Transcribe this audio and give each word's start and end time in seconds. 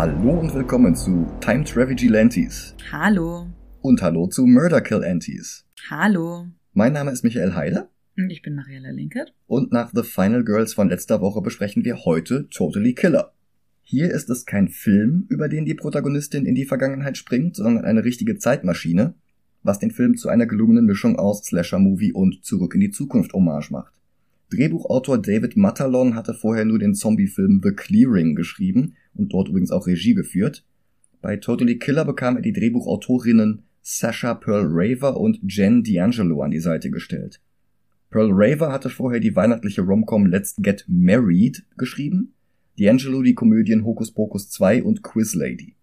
Hallo 0.00 0.40
und 0.40 0.54
willkommen 0.54 0.96
zu 0.96 1.26
Time 1.42 1.62
Travel 1.62 1.94
Gilantes. 1.94 2.74
Hallo. 2.90 3.46
Und 3.82 4.00
hallo 4.00 4.28
zu 4.28 4.46
Murder 4.46 4.80
Kill 4.80 5.04
Antis. 5.04 5.66
Hallo. 5.90 6.46
Mein 6.72 6.94
Name 6.94 7.10
ist 7.10 7.22
Michael 7.22 7.54
Heider. 7.54 7.90
Und 8.16 8.30
ich 8.30 8.40
bin 8.40 8.54
Mariella 8.54 8.92
Linkert. 8.92 9.34
Und 9.46 9.72
nach 9.72 9.90
The 9.94 10.02
Final 10.02 10.42
Girls 10.42 10.72
von 10.72 10.88
letzter 10.88 11.20
Woche 11.20 11.42
besprechen 11.42 11.84
wir 11.84 12.06
heute 12.06 12.48
Totally 12.48 12.94
Killer. 12.94 13.34
Hier 13.82 14.10
ist 14.10 14.30
es 14.30 14.46
kein 14.46 14.68
Film, 14.68 15.26
über 15.28 15.50
den 15.50 15.66
die 15.66 15.74
Protagonistin 15.74 16.46
in 16.46 16.54
die 16.54 16.64
Vergangenheit 16.64 17.18
springt, 17.18 17.56
sondern 17.56 17.84
eine 17.84 18.02
richtige 18.02 18.38
Zeitmaschine, 18.38 19.12
was 19.62 19.80
den 19.80 19.90
Film 19.90 20.16
zu 20.16 20.30
einer 20.30 20.46
gelungenen 20.46 20.86
Mischung 20.86 21.18
aus 21.18 21.44
Slasher-Movie 21.44 22.14
und 22.14 22.42
Zurück 22.42 22.74
in 22.74 22.80
die 22.80 22.90
Zukunft 22.90 23.34
Hommage 23.34 23.70
macht. 23.70 23.92
Drehbuchautor 24.50 25.18
David 25.18 25.56
Matalon 25.56 26.16
hatte 26.16 26.34
vorher 26.34 26.64
nur 26.64 26.78
den 26.78 26.94
Zombie-Film 26.94 27.60
The 27.62 27.70
Clearing 27.70 28.34
geschrieben 28.34 28.96
und 29.14 29.32
dort 29.32 29.48
übrigens 29.48 29.70
auch 29.70 29.86
Regie 29.86 30.14
geführt. 30.14 30.64
Bei 31.22 31.36
Totally 31.36 31.78
Killer 31.78 32.04
bekam 32.04 32.36
er 32.36 32.42
die 32.42 32.52
Drehbuchautorinnen 32.52 33.62
Sasha 33.82 34.34
Pearl 34.34 34.66
Raver 34.68 35.18
und 35.18 35.40
Jen 35.42 35.82
D'Angelo 35.82 36.44
an 36.44 36.50
die 36.50 36.60
Seite 36.60 36.90
gestellt. 36.90 37.40
Pearl 38.10 38.30
Raver 38.32 38.72
hatte 38.72 38.90
vorher 38.90 39.20
die 39.20 39.36
weihnachtliche 39.36 39.82
Romcom 39.82 40.26
Let's 40.26 40.56
Get 40.58 40.84
Married 40.88 41.64
geschrieben, 41.76 42.34
D'Angelo 42.76 43.22
die 43.22 43.34
Komödien 43.34 43.84
Hocus 43.84 44.12
Pocus 44.12 44.50
2 44.50 44.82
und 44.82 45.02
Quiz 45.02 45.34
Lady. 45.34 45.76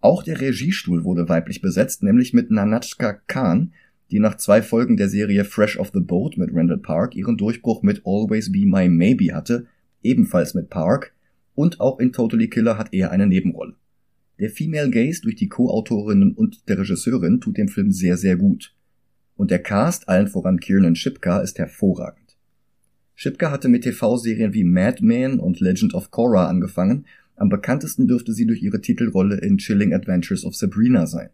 Auch 0.00 0.22
der 0.22 0.40
Regiestuhl 0.40 1.02
wurde 1.02 1.28
weiblich 1.28 1.62
besetzt, 1.62 2.04
nämlich 2.04 2.32
mit 2.32 2.52
Nanachka 2.52 3.14
Khan, 3.26 3.72
die 4.10 4.20
nach 4.20 4.36
zwei 4.36 4.62
Folgen 4.62 4.96
der 4.96 5.08
Serie 5.08 5.44
Fresh 5.44 5.78
off 5.78 5.90
the 5.92 6.00
Boat 6.00 6.36
mit 6.36 6.50
Randall 6.52 6.78
Park 6.78 7.14
ihren 7.16 7.36
Durchbruch 7.36 7.82
mit 7.82 8.02
Always 8.04 8.52
Be 8.52 8.66
My 8.66 8.88
Maybe 8.88 9.34
hatte, 9.34 9.66
ebenfalls 10.02 10.54
mit 10.54 10.70
Park, 10.70 11.12
und 11.54 11.80
auch 11.80 11.98
in 11.98 12.12
Totally 12.12 12.48
Killer 12.48 12.78
hat 12.78 12.92
er 12.92 13.10
eine 13.10 13.26
Nebenrolle. 13.26 13.74
Der 14.38 14.50
Female 14.50 14.90
Gaze 14.90 15.22
durch 15.22 15.36
die 15.36 15.48
Co-Autorinnen 15.48 16.34
und 16.34 16.68
der 16.68 16.78
Regisseurin 16.78 17.40
tut 17.40 17.56
dem 17.56 17.68
Film 17.68 17.90
sehr, 17.90 18.16
sehr 18.16 18.36
gut. 18.36 18.74
Und 19.36 19.50
der 19.50 19.62
Cast, 19.62 20.08
allen 20.08 20.28
voran 20.28 20.60
Kiernan 20.60 20.94
Shipka, 20.94 21.40
ist 21.40 21.58
hervorragend. 21.58 22.36
Shipka 23.14 23.50
hatte 23.50 23.68
mit 23.68 23.84
TV-Serien 23.84 24.52
wie 24.52 24.64
Mad 24.64 25.02
Men 25.02 25.40
und 25.40 25.60
Legend 25.60 25.94
of 25.94 26.10
Korra 26.10 26.48
angefangen, 26.48 27.06
am 27.34 27.48
bekanntesten 27.48 28.06
dürfte 28.06 28.32
sie 28.32 28.46
durch 28.46 28.62
ihre 28.62 28.80
Titelrolle 28.80 29.36
in 29.38 29.58
Chilling 29.58 29.94
Adventures 29.94 30.44
of 30.44 30.54
Sabrina 30.54 31.06
sein. 31.06 31.30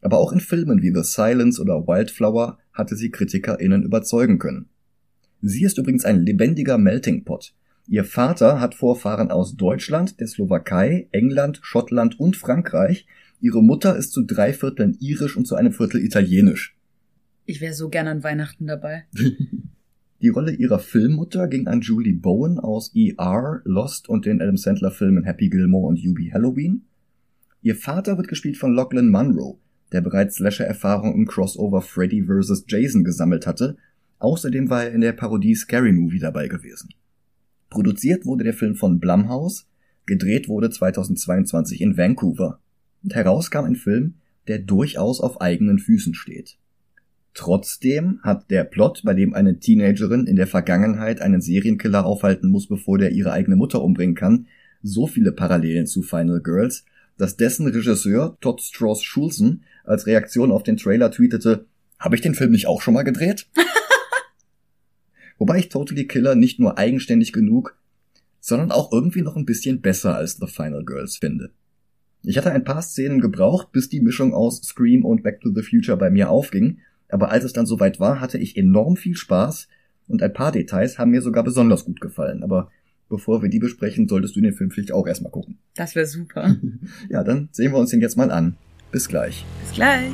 Aber 0.00 0.18
auch 0.18 0.32
in 0.32 0.40
Filmen 0.40 0.82
wie 0.82 0.94
The 0.94 1.02
Silence 1.02 1.60
oder 1.60 1.86
Wildflower 1.86 2.58
hatte 2.72 2.96
sie 2.96 3.10
KritikerInnen 3.10 3.82
überzeugen 3.82 4.38
können. 4.38 4.68
Sie 5.42 5.64
ist 5.64 5.78
übrigens 5.78 6.04
ein 6.04 6.20
lebendiger 6.20 6.78
Melting 6.78 7.24
Pot. 7.24 7.54
Ihr 7.86 8.04
Vater 8.04 8.60
hat 8.60 8.74
Vorfahren 8.74 9.30
aus 9.30 9.56
Deutschland, 9.56 10.20
der 10.20 10.28
Slowakei, 10.28 11.08
England, 11.12 11.60
Schottland 11.62 12.20
und 12.20 12.36
Frankreich. 12.36 13.06
Ihre 13.40 13.62
Mutter 13.62 13.96
ist 13.96 14.12
zu 14.12 14.22
drei 14.22 14.52
Vierteln 14.52 14.96
irisch 15.00 15.36
und 15.36 15.46
zu 15.46 15.54
einem 15.54 15.72
Viertel 15.72 16.04
italienisch. 16.04 16.76
Ich 17.46 17.60
wäre 17.60 17.74
so 17.74 17.88
gern 17.88 18.06
an 18.06 18.22
Weihnachten 18.22 18.66
dabei. 18.66 19.04
Die 20.22 20.28
Rolle 20.28 20.52
ihrer 20.52 20.78
Filmmutter 20.78 21.48
ging 21.48 21.66
an 21.66 21.80
Julie 21.80 22.14
Bowen 22.14 22.58
aus 22.58 22.92
ER, 22.94 23.62
Lost 23.64 24.08
und 24.08 24.26
den 24.26 24.42
Adam 24.42 24.58
Sandler 24.58 24.90
Filmen 24.90 25.24
Happy 25.24 25.48
Gilmore 25.48 25.86
und 25.86 25.98
Yubi 25.98 26.30
Halloween. 26.30 26.82
Ihr 27.62 27.74
Vater 27.74 28.18
wird 28.18 28.28
gespielt 28.28 28.58
von 28.58 28.74
Lachlan 28.74 29.08
Munro, 29.08 29.58
der 29.92 30.00
bereits 30.00 30.36
Slasher-Erfahrung 30.36 31.14
im 31.14 31.26
Crossover 31.26 31.82
Freddy 31.82 32.24
vs. 32.24 32.64
Jason 32.68 33.04
gesammelt 33.04 33.46
hatte. 33.46 33.76
Außerdem 34.18 34.70
war 34.70 34.84
er 34.84 34.92
in 34.92 35.00
der 35.00 35.12
Parodie 35.12 35.54
Scary 35.54 35.92
Movie 35.92 36.18
dabei 36.18 36.48
gewesen. 36.48 36.90
Produziert 37.70 38.26
wurde 38.26 38.44
der 38.44 38.54
Film 38.54 38.74
von 38.74 38.98
Blumhouse, 39.00 39.66
gedreht 40.06 40.48
wurde 40.48 40.70
2022 40.70 41.80
in 41.80 41.96
Vancouver. 41.96 42.60
Und 43.02 43.14
heraus 43.14 43.50
kam 43.50 43.64
ein 43.64 43.76
Film, 43.76 44.14
der 44.48 44.58
durchaus 44.58 45.20
auf 45.20 45.40
eigenen 45.40 45.78
Füßen 45.78 46.14
steht. 46.14 46.58
Trotzdem 47.32 48.18
hat 48.22 48.50
der 48.50 48.64
Plot, 48.64 49.02
bei 49.04 49.14
dem 49.14 49.34
eine 49.34 49.60
Teenagerin 49.60 50.26
in 50.26 50.36
der 50.36 50.48
Vergangenheit 50.48 51.20
einen 51.20 51.40
Serienkiller 51.40 52.04
aufhalten 52.04 52.50
muss, 52.50 52.66
bevor 52.66 52.98
der 52.98 53.12
ihre 53.12 53.32
eigene 53.32 53.56
Mutter 53.56 53.82
umbringen 53.82 54.16
kann, 54.16 54.46
so 54.82 55.06
viele 55.06 55.32
Parallelen 55.32 55.86
zu 55.86 56.02
Final 56.02 56.40
Girls, 56.40 56.84
dass 57.16 57.36
dessen 57.36 57.66
Regisseur 57.66 58.36
Todd 58.40 58.60
Strauss 58.60 59.02
Schulzen 59.02 59.62
als 59.90 60.06
Reaktion 60.06 60.52
auf 60.52 60.62
den 60.62 60.76
Trailer 60.76 61.10
tweetete, 61.10 61.66
habe 61.98 62.14
ich 62.14 62.22
den 62.22 62.34
Film 62.34 62.52
nicht 62.52 62.66
auch 62.66 62.80
schon 62.80 62.94
mal 62.94 63.02
gedreht? 63.02 63.48
Wobei 65.38 65.58
ich 65.58 65.68
Totally 65.68 66.06
Killer 66.06 66.34
nicht 66.34 66.60
nur 66.60 66.78
eigenständig 66.78 67.32
genug, 67.32 67.76
sondern 68.40 68.72
auch 68.72 68.92
irgendwie 68.92 69.22
noch 69.22 69.36
ein 69.36 69.46
bisschen 69.46 69.80
besser 69.80 70.14
als 70.14 70.36
The 70.36 70.46
Final 70.46 70.84
Girls 70.84 71.16
finde. 71.16 71.50
Ich 72.22 72.36
hatte 72.36 72.52
ein 72.52 72.64
paar 72.64 72.82
Szenen 72.82 73.20
gebraucht, 73.20 73.72
bis 73.72 73.88
die 73.88 74.00
Mischung 74.00 74.34
aus 74.34 74.62
Scream 74.62 75.04
und 75.04 75.22
Back 75.22 75.40
to 75.40 75.50
the 75.54 75.62
Future 75.62 75.96
bei 75.96 76.10
mir 76.10 76.30
aufging, 76.30 76.78
aber 77.08 77.30
als 77.30 77.44
es 77.44 77.52
dann 77.52 77.66
soweit 77.66 77.98
war, 77.98 78.20
hatte 78.20 78.38
ich 78.38 78.56
enorm 78.56 78.96
viel 78.96 79.16
Spaß 79.16 79.68
und 80.06 80.22
ein 80.22 80.32
paar 80.32 80.52
Details 80.52 80.98
haben 80.98 81.10
mir 81.10 81.22
sogar 81.22 81.42
besonders 81.42 81.84
gut 81.84 82.00
gefallen, 82.00 82.42
aber 82.42 82.70
bevor 83.08 83.42
wir 83.42 83.48
die 83.48 83.58
besprechen, 83.58 84.08
solltest 84.08 84.36
du 84.36 84.40
den 84.40 84.52
Film 84.52 84.70
vielleicht 84.70 84.92
auch 84.92 85.06
erstmal 85.06 85.32
gucken. 85.32 85.58
Das 85.74 85.94
wäre 85.94 86.06
super. 86.06 86.56
ja, 87.08 87.24
dann 87.24 87.48
sehen 87.52 87.72
wir 87.72 87.78
uns 87.78 87.90
den 87.90 88.00
jetzt 88.00 88.16
mal 88.16 88.30
an. 88.30 88.56
Bis 88.92 89.06
gleich. 89.06 89.44
Bis 89.60 89.72
gleich. 89.72 90.12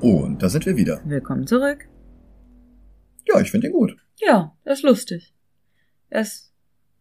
Und 0.00 0.40
da 0.40 0.48
sind 0.48 0.64
wir 0.64 0.76
wieder. 0.76 1.00
Willkommen 1.04 1.48
zurück. 1.48 1.88
Ja, 3.26 3.40
ich 3.40 3.50
finde 3.50 3.66
ihn 3.66 3.72
gut. 3.72 3.96
Ja, 4.16 4.56
er 4.62 4.72
ist 4.72 4.84
lustig. 4.84 5.34
Er 6.08 6.20
ist 6.20 6.52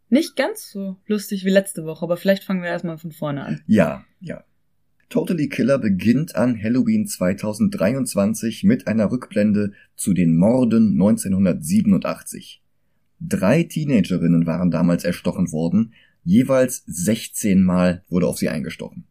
nicht 0.09 0.35
ganz 0.35 0.71
so 0.71 0.97
lustig 1.05 1.45
wie 1.45 1.51
letzte 1.51 1.85
Woche, 1.85 2.03
aber 2.03 2.17
vielleicht 2.17 2.43
fangen 2.43 2.63
wir 2.63 2.69
erstmal 2.69 2.97
von 2.97 3.11
vorne 3.11 3.45
an. 3.45 3.61
Ja, 3.67 4.03
ja. 4.19 4.43
Totally 5.09 5.47
Killer 5.47 5.77
beginnt 5.77 6.35
an 6.35 6.61
Halloween 6.61 7.07
2023 7.07 8.65
mit 8.65 8.87
einer 8.87 9.09
Rückblende 9.09 9.71
zu 9.95 10.13
den 10.13 10.35
Morden 10.35 10.91
1987. 10.93 12.61
Drei 13.21 13.63
Teenagerinnen 13.63 14.45
waren 14.45 14.69
damals 14.69 15.05
erstochen 15.05 15.51
worden, 15.53 15.93
jeweils 16.23 16.83
16 16.87 17.63
Mal 17.63 18.03
wurde 18.09 18.27
auf 18.27 18.37
sie 18.37 18.49
eingestochen. 18.49 19.05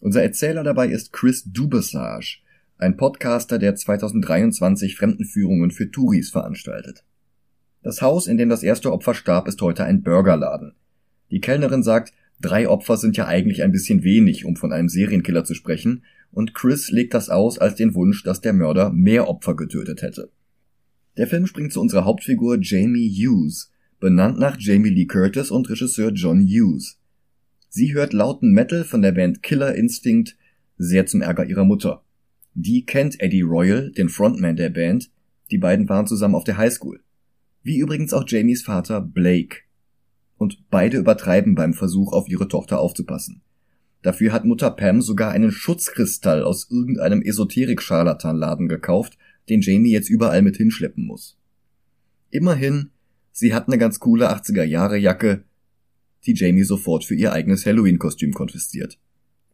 Unser 0.00 0.22
Erzähler 0.22 0.64
dabei 0.64 0.88
ist 0.88 1.12
Chris 1.12 1.44
Dubassage, 1.44 2.38
ein 2.78 2.96
Podcaster, 2.96 3.58
der 3.58 3.74
2023 3.74 4.96
Fremdenführungen 4.96 5.72
für 5.72 5.90
Touris 5.90 6.30
veranstaltet. 6.30 7.04
Das 7.82 8.00
Haus, 8.00 8.26
in 8.26 8.38
dem 8.38 8.48
das 8.48 8.62
erste 8.62 8.92
Opfer 8.92 9.14
starb, 9.14 9.46
ist 9.46 9.60
heute 9.60 9.84
ein 9.84 10.02
Burgerladen. 10.02 10.74
Die 11.30 11.40
Kellnerin 11.40 11.82
sagt, 11.82 12.12
drei 12.40 12.68
Opfer 12.68 12.96
sind 12.96 13.16
ja 13.16 13.26
eigentlich 13.26 13.62
ein 13.62 13.72
bisschen 13.72 14.02
wenig, 14.02 14.44
um 14.44 14.56
von 14.56 14.72
einem 14.72 14.88
Serienkiller 14.88 15.44
zu 15.44 15.54
sprechen, 15.54 16.04
und 16.32 16.54
Chris 16.54 16.90
legt 16.90 17.14
das 17.14 17.30
aus 17.30 17.58
als 17.58 17.76
den 17.76 17.94
Wunsch, 17.94 18.22
dass 18.22 18.40
der 18.40 18.52
Mörder 18.52 18.90
mehr 18.92 19.28
Opfer 19.28 19.56
getötet 19.56 20.02
hätte. 20.02 20.30
Der 21.16 21.26
Film 21.26 21.46
springt 21.46 21.72
zu 21.72 21.80
unserer 21.80 22.04
Hauptfigur 22.04 22.58
Jamie 22.60 23.08
Hughes, 23.08 23.72
benannt 24.00 24.38
nach 24.38 24.56
Jamie 24.58 24.90
Lee 24.90 25.06
Curtis 25.06 25.50
und 25.50 25.70
Regisseur 25.70 26.10
John 26.12 26.42
Hughes. 26.42 26.98
Sie 27.70 27.94
hört 27.94 28.12
lauten 28.12 28.52
Metal 28.52 28.84
von 28.84 29.02
der 29.02 29.12
Band 29.12 29.42
Killer 29.42 29.74
Instinct, 29.74 30.36
sehr 30.76 31.06
zum 31.06 31.22
Ärger 31.22 31.46
ihrer 31.46 31.64
Mutter. 31.64 32.02
Die 32.54 32.84
kennt 32.84 33.20
Eddie 33.20 33.42
Royal, 33.42 33.90
den 33.92 34.08
Frontman 34.08 34.56
der 34.56 34.70
Band. 34.70 35.10
Die 35.50 35.58
beiden 35.58 35.88
waren 35.88 36.06
zusammen 36.06 36.34
auf 36.34 36.44
der 36.44 36.56
Highschool. 36.56 37.00
Wie 37.62 37.78
übrigens 37.78 38.12
auch 38.12 38.24
Jamies 38.26 38.62
Vater 38.62 39.00
Blake. 39.00 39.58
Und 40.38 40.70
beide 40.70 40.98
übertreiben 40.98 41.54
beim 41.54 41.72
Versuch, 41.72 42.12
auf 42.12 42.28
ihre 42.28 42.48
Tochter 42.48 42.78
aufzupassen. 42.78 43.42
Dafür 44.02 44.32
hat 44.32 44.44
Mutter 44.44 44.70
Pam 44.70 45.02
sogar 45.02 45.32
einen 45.32 45.50
Schutzkristall 45.50 46.42
aus 46.42 46.70
irgendeinem 46.70 47.22
Esoterik-Scharlatanladen 47.22 48.68
gekauft, 48.68 49.18
den 49.48 49.62
Jamie 49.62 49.90
jetzt 49.90 50.10
überall 50.10 50.42
mit 50.42 50.56
hinschleppen 50.56 51.04
muss. 51.04 51.38
Immerhin, 52.30 52.90
sie 53.32 53.54
hat 53.54 53.66
eine 53.66 53.78
ganz 53.78 53.98
coole 53.98 54.30
80er-Jahre-Jacke, 54.30 55.44
die 56.26 56.34
Jamie 56.34 56.64
sofort 56.64 57.04
für 57.04 57.14
ihr 57.14 57.32
eigenes 57.32 57.64
Halloween-Kostüm 57.64 58.32
konfisziert. 58.32 58.98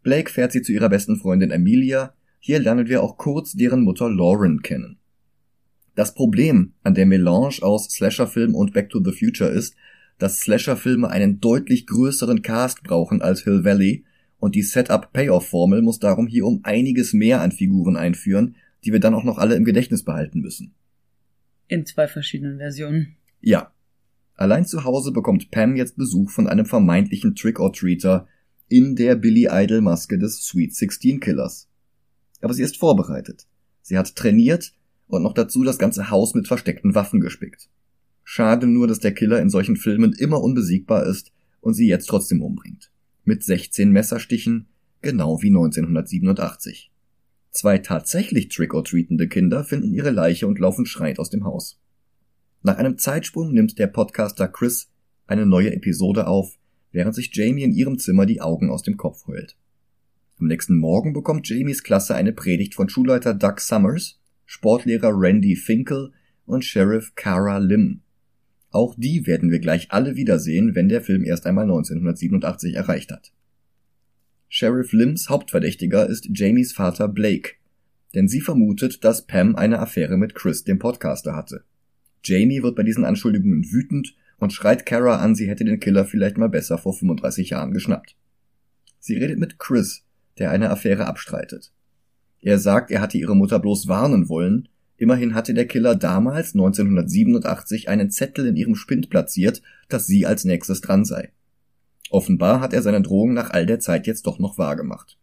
Blake 0.02 0.31
fährt 0.31 0.52
sie 0.52 0.62
zu 0.62 0.73
ihrer 0.73 0.88
besten 0.88 1.17
Freundin 1.17 1.52
Amelia, 1.52 2.14
hier 2.38 2.58
lernen 2.58 2.88
wir 2.88 3.02
auch 3.02 3.19
kurz 3.19 3.52
deren 3.52 3.82
Mutter 3.82 4.11
Lauren 4.11 4.62
kennen. 4.62 4.99
Das 5.94 6.14
Problem 6.14 6.73
an 6.82 6.94
der 6.94 7.06
Melange 7.06 7.58
aus 7.62 7.88
Slasherfilm 7.90 8.55
und 8.55 8.73
Back 8.73 8.90
to 8.90 9.02
the 9.05 9.12
Future 9.12 9.50
ist, 9.50 9.76
dass 10.19 10.41
Slasherfilme 10.41 11.09
einen 11.09 11.41
deutlich 11.41 11.87
größeren 11.87 12.43
Cast 12.43 12.82
brauchen 12.82 13.23
als 13.23 13.43
Hill 13.43 13.64
Valley 13.64 14.05
und 14.38 14.55
die 14.55 14.62
Setup-Payoff-Formel 14.62 15.82
muss 15.82 15.99
darum 15.99 16.26
hier 16.26 16.47
um 16.47 16.61
einiges 16.64 17.12
mehr 17.12 17.41
an 17.41 17.53
Figuren 17.53 17.97
einführen, 17.97 18.56
die 18.85 18.93
wir 18.93 19.00
dann 19.00 19.14
auch 19.14 19.25
noch 19.25 19.38
alle 19.38 19.55
im 19.55 19.64
Gedächtnis 19.64 20.03
behalten 20.03 20.41
müssen. 20.41 20.75
In 21.69 21.87
zwei 21.87 22.09
verschiedenen 22.09 22.59
Versionen. 22.59 23.17
Ja. 23.41 23.73
Allein 24.35 24.67
zu 24.67 24.85
Hause 24.85 25.12
bekommt 25.12 25.50
Pam 25.50 25.76
jetzt 25.76 25.97
Besuch 25.97 26.31
von 26.31 26.49
einem 26.49 26.67
vermeintlichen 26.67 27.35
Trick-or-Treater 27.35 28.26
in 28.69 28.97
der 28.97 29.15
Billy 29.15 29.49
Idol 29.50 29.81
Maske 29.81 30.19
des 30.19 30.43
Sweet 30.44 30.75
16 30.75 31.20
Killers. 31.20 31.69
Aber 32.41 32.55
sie 32.55 32.62
ist 32.62 32.79
vorbereitet. 32.79 33.47
Sie 33.82 33.97
hat 33.97 34.17
trainiert 34.17 34.73
und 35.06 35.23
noch 35.23 35.35
dazu 35.35 35.62
das 35.62 35.79
ganze 35.79 36.11
Haus 36.11 36.35
mit 36.35 36.49
versteckten 36.49 36.94
Waffen 36.94 37.20
gespickt. 37.20 37.69
Schade 38.24 38.66
nur, 38.66 38.86
dass 38.86 38.98
der 38.98 39.12
Killer 39.12 39.40
in 39.40 39.50
solchen 39.50 39.76
Filmen 39.76 40.12
immer 40.12 40.42
unbesiegbar 40.42 41.06
ist 41.06 41.32
und 41.60 41.74
sie 41.74 41.88
jetzt 41.88 42.06
trotzdem 42.06 42.42
umbringt. 42.42 42.90
Mit 43.24 43.44
16 43.44 43.90
Messerstichen, 43.90 44.66
genau 45.00 45.42
wie 45.42 45.48
1987. 45.48 46.90
Zwei 47.50 47.78
tatsächlich 47.78 48.48
trick-or-treatende 48.48 49.28
Kinder 49.28 49.64
finden 49.64 49.92
ihre 49.92 50.10
Leiche 50.10 50.46
und 50.46 50.58
laufen 50.58 50.86
schreit 50.86 51.19
aus 51.19 51.30
dem 51.30 51.44
Haus. 51.44 51.78
Nach 52.62 52.78
einem 52.78 52.96
Zeitsprung 52.96 53.52
nimmt 53.52 53.78
der 53.78 53.88
Podcaster 53.88 54.48
Chris 54.48 54.88
eine 55.26 55.46
neue 55.46 55.72
Episode 55.74 56.26
auf, 56.26 56.58
während 56.92 57.14
sich 57.14 57.34
Jamie 57.34 57.62
in 57.62 57.72
ihrem 57.72 57.98
Zimmer 57.98 58.24
die 58.24 58.40
Augen 58.40 58.70
aus 58.70 58.82
dem 58.82 58.96
Kopf 58.96 59.26
heult. 59.26 59.56
Am 60.38 60.46
nächsten 60.46 60.76
Morgen 60.76 61.12
bekommt 61.12 61.48
Jamies 61.48 61.82
Klasse 61.82 62.14
eine 62.14 62.32
Predigt 62.32 62.74
von 62.74 62.88
Schulleiter 62.88 63.34
Doug 63.34 63.58
Summers, 63.58 64.19
Sportlehrer 64.46 65.12
Randy 65.12 65.56
Finkel 65.56 66.12
und 66.46 66.64
Sheriff 66.64 67.14
Cara 67.14 67.58
Lim. 67.58 68.00
Auch 68.72 68.94
die 68.96 69.26
werden 69.26 69.50
wir 69.50 69.60
gleich 69.60 69.92
alle 69.92 70.16
wiedersehen, 70.16 70.74
wenn 70.74 70.88
der 70.88 71.02
Film 71.02 71.24
erst 71.24 71.46
einmal 71.46 71.64
1987 71.64 72.74
erreicht 72.74 73.12
hat. 73.12 73.32
Sheriff 74.48 74.92
Lims 74.92 75.28
Hauptverdächtiger 75.28 76.08
ist 76.08 76.28
Jamies 76.32 76.72
Vater 76.72 77.08
Blake, 77.08 77.52
denn 78.14 78.28
sie 78.28 78.40
vermutet, 78.40 79.04
dass 79.04 79.26
Pam 79.26 79.56
eine 79.56 79.78
Affäre 79.78 80.16
mit 80.16 80.34
Chris, 80.34 80.64
dem 80.64 80.78
Podcaster, 80.78 81.36
hatte. 81.36 81.64
Jamie 82.24 82.62
wird 82.62 82.76
bei 82.76 82.82
diesen 82.82 83.04
Anschuldigungen 83.04 83.70
wütend 83.72 84.14
und 84.38 84.52
schreit 84.52 84.86
Kara 84.86 85.16
an, 85.16 85.34
sie 85.34 85.48
hätte 85.48 85.64
den 85.64 85.80
Killer 85.80 86.04
vielleicht 86.04 86.38
mal 86.38 86.48
besser 86.48 86.78
vor 86.78 86.94
35 86.94 87.50
Jahren 87.50 87.72
geschnappt. 87.72 88.16
Sie 88.98 89.16
redet 89.16 89.38
mit 89.38 89.58
Chris, 89.58 90.04
der 90.38 90.50
eine 90.50 90.70
Affäre 90.70 91.06
abstreitet. 91.06 91.72
Er 92.40 92.58
sagt, 92.58 92.90
er 92.90 93.00
hatte 93.00 93.19
ihre 93.19 93.36
Mutter 93.36 93.58
bloß 93.58 93.86
warnen 93.86 94.28
wollen, 94.28 94.69
immerhin 95.02 95.34
hatte 95.34 95.52
der 95.52 95.66
Killer 95.66 95.96
damals 95.96 96.54
1987 96.54 97.88
einen 97.88 98.12
Zettel 98.12 98.46
in 98.46 98.54
ihrem 98.54 98.76
Spind 98.76 99.10
platziert, 99.10 99.60
dass 99.88 100.06
sie 100.06 100.26
als 100.26 100.44
nächstes 100.44 100.81
dran 100.81 101.04
sei. 101.04 101.32
Offenbar 102.10 102.60
hat 102.60 102.72
er 102.72 102.82
seine 102.82 103.02
Drohung 103.02 103.32
nach 103.34 103.50
all 103.50 103.66
der 103.66 103.81
Zeit 103.81 104.06
jetzt 104.06 104.28
doch 104.28 104.38
noch 104.38 104.58
wahrgemacht. 104.58 105.19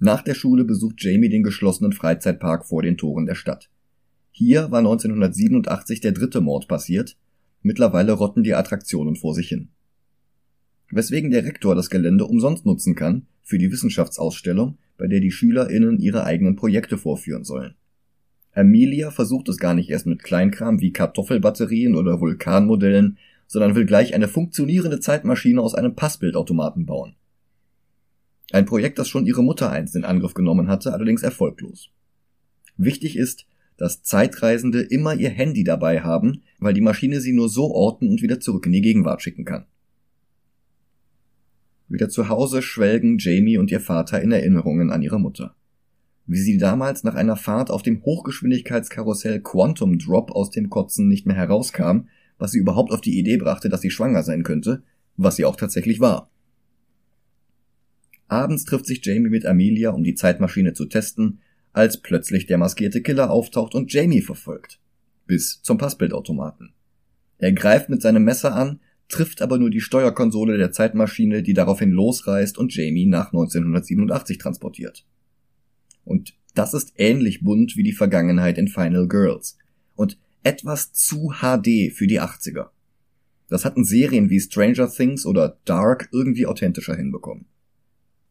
Nach 0.00 0.22
der 0.22 0.34
Schule 0.34 0.64
besucht 0.64 0.96
Jamie 0.98 1.28
den 1.28 1.44
geschlossenen 1.44 1.92
Freizeitpark 1.92 2.66
vor 2.66 2.82
den 2.82 2.96
Toren 2.96 3.26
der 3.26 3.36
Stadt. 3.36 3.70
Hier 4.32 4.72
war 4.72 4.80
1987 4.80 6.00
der 6.00 6.10
dritte 6.10 6.40
Mord 6.40 6.66
passiert, 6.66 7.16
mittlerweile 7.62 8.12
rotten 8.12 8.42
die 8.42 8.54
Attraktionen 8.54 9.14
vor 9.14 9.34
sich 9.34 9.48
hin. 9.48 9.68
Weswegen 10.90 11.30
der 11.30 11.44
Rektor 11.44 11.76
das 11.76 11.88
Gelände 11.88 12.24
umsonst 12.24 12.66
nutzen 12.66 12.96
kann 12.96 13.28
für 13.44 13.58
die 13.58 13.70
Wissenschaftsausstellung, 13.70 14.78
bei 15.00 15.06
der 15.06 15.20
die 15.20 15.30
SchülerInnen 15.30 15.98
ihre 15.98 16.24
eigenen 16.24 16.56
Projekte 16.56 16.98
vorführen 16.98 17.42
sollen. 17.42 17.74
Amelia 18.52 19.10
versucht 19.10 19.48
es 19.48 19.56
gar 19.56 19.72
nicht 19.72 19.88
erst 19.88 20.04
mit 20.04 20.22
Kleinkram 20.22 20.80
wie 20.82 20.92
Kartoffelbatterien 20.92 21.96
oder 21.96 22.20
Vulkanmodellen, 22.20 23.16
sondern 23.46 23.74
will 23.74 23.86
gleich 23.86 24.14
eine 24.14 24.28
funktionierende 24.28 25.00
Zeitmaschine 25.00 25.62
aus 25.62 25.74
einem 25.74 25.94
Passbildautomaten 25.94 26.84
bauen. 26.84 27.14
Ein 28.52 28.66
Projekt, 28.66 28.98
das 28.98 29.08
schon 29.08 29.24
ihre 29.24 29.42
Mutter 29.42 29.70
einst 29.70 29.96
in 29.96 30.04
Angriff 30.04 30.34
genommen 30.34 30.68
hatte, 30.68 30.92
allerdings 30.92 31.22
erfolglos. 31.22 31.88
Wichtig 32.76 33.16
ist, 33.16 33.46
dass 33.78 34.02
Zeitreisende 34.02 34.82
immer 34.82 35.14
ihr 35.14 35.30
Handy 35.30 35.64
dabei 35.64 36.02
haben, 36.02 36.42
weil 36.58 36.74
die 36.74 36.82
Maschine 36.82 37.22
sie 37.22 37.32
nur 37.32 37.48
so 37.48 37.72
orten 37.72 38.10
und 38.10 38.20
wieder 38.20 38.38
zurück 38.38 38.66
in 38.66 38.72
die 38.72 38.82
Gegenwart 38.82 39.22
schicken 39.22 39.46
kann. 39.46 39.64
Wieder 41.90 42.08
zu 42.08 42.28
Hause 42.28 42.62
schwelgen 42.62 43.18
Jamie 43.18 43.58
und 43.58 43.72
ihr 43.72 43.80
Vater 43.80 44.22
in 44.22 44.30
Erinnerungen 44.30 44.92
an 44.92 45.02
ihre 45.02 45.18
Mutter. 45.18 45.56
Wie 46.24 46.38
sie 46.38 46.56
damals 46.56 47.02
nach 47.02 47.16
einer 47.16 47.34
Fahrt 47.34 47.72
auf 47.72 47.82
dem 47.82 48.04
Hochgeschwindigkeitskarussell 48.04 49.40
Quantum 49.40 49.98
Drop 49.98 50.30
aus 50.30 50.50
dem 50.50 50.70
Kotzen 50.70 51.08
nicht 51.08 51.26
mehr 51.26 51.34
herauskam, 51.34 52.06
was 52.38 52.52
sie 52.52 52.58
überhaupt 52.58 52.92
auf 52.92 53.00
die 53.00 53.18
Idee 53.18 53.38
brachte, 53.38 53.68
dass 53.68 53.80
sie 53.80 53.90
schwanger 53.90 54.22
sein 54.22 54.44
könnte, 54.44 54.84
was 55.16 55.34
sie 55.34 55.44
auch 55.44 55.56
tatsächlich 55.56 55.98
war. 55.98 56.30
Abends 58.28 58.64
trifft 58.64 58.86
sich 58.86 59.04
Jamie 59.04 59.28
mit 59.28 59.44
Amelia, 59.44 59.90
um 59.90 60.04
die 60.04 60.14
Zeitmaschine 60.14 60.72
zu 60.72 60.86
testen 60.86 61.40
als 61.72 62.00
plötzlich 62.00 62.46
der 62.46 62.58
maskierte 62.58 63.02
Killer 63.02 63.30
auftaucht 63.30 63.74
und 63.74 63.92
Jamie 63.92 64.22
verfolgt. 64.22 64.78
Bis 65.26 65.60
zum 65.62 65.76
Passbildautomaten. 65.78 66.72
Er 67.38 67.52
greift 67.52 67.88
mit 67.88 68.00
seinem 68.02 68.22
Messer 68.22 68.54
an, 68.54 68.78
trifft 69.10 69.42
aber 69.42 69.58
nur 69.58 69.70
die 69.70 69.80
Steuerkonsole 69.80 70.56
der 70.56 70.72
Zeitmaschine, 70.72 71.42
die 71.42 71.52
daraufhin 71.52 71.90
losreißt 71.90 72.56
und 72.56 72.74
Jamie 72.74 73.06
nach 73.06 73.26
1987 73.26 74.38
transportiert. 74.38 75.04
Und 76.04 76.34
das 76.54 76.74
ist 76.74 76.94
ähnlich 76.96 77.42
bunt 77.42 77.76
wie 77.76 77.82
die 77.82 77.92
Vergangenheit 77.92 78.56
in 78.56 78.68
Final 78.68 79.06
Girls. 79.08 79.58
Und 79.94 80.18
etwas 80.42 80.92
zu 80.92 81.34
HD 81.40 81.92
für 81.92 82.06
die 82.06 82.20
80er. 82.20 82.68
Das 83.48 83.64
hatten 83.64 83.84
Serien 83.84 84.30
wie 84.30 84.40
Stranger 84.40 84.88
Things 84.88 85.26
oder 85.26 85.58
Dark 85.64 86.08
irgendwie 86.12 86.46
authentischer 86.46 86.96
hinbekommen. 86.96 87.46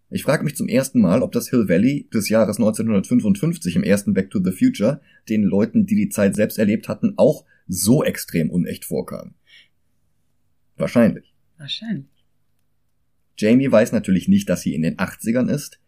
Ich 0.10 0.24
frage 0.24 0.44
mich 0.44 0.56
zum 0.56 0.68
ersten 0.68 1.02
Mal, 1.02 1.22
ob 1.22 1.34
das 1.34 1.50
Hill 1.50 1.70
Valley 1.70 2.08
des 2.12 2.30
Jahres 2.30 2.58
1955 2.58 3.76
im 3.76 3.84
ersten 3.84 4.14
Back 4.14 4.32
to 4.32 4.42
the 4.44 4.52
Future 4.52 5.02
den 5.28 5.44
Leuten, 5.44 5.86
die 5.86 5.96
die 5.96 6.10
Zeit 6.10 6.36
selbst 6.36 6.58
erlebt 6.58 6.88
hatten, 6.88 7.14
auch 7.18 7.46
so 7.68 8.04
extrem 8.04 8.50
unecht 8.50 8.86
vorkam. 8.86 9.36
Wahrscheinlich. 10.80 11.34
Wahrscheinlich. 11.58 12.08
Jamie 13.38 13.72
weiß 13.72 13.92
natürlich 13.92 14.28
nicht, 14.28 14.50
dass 14.50 14.62
sie 14.62 14.74
in 14.74 14.82
den 14.82 14.98
80ern 14.98 15.50
ist. 15.50 15.80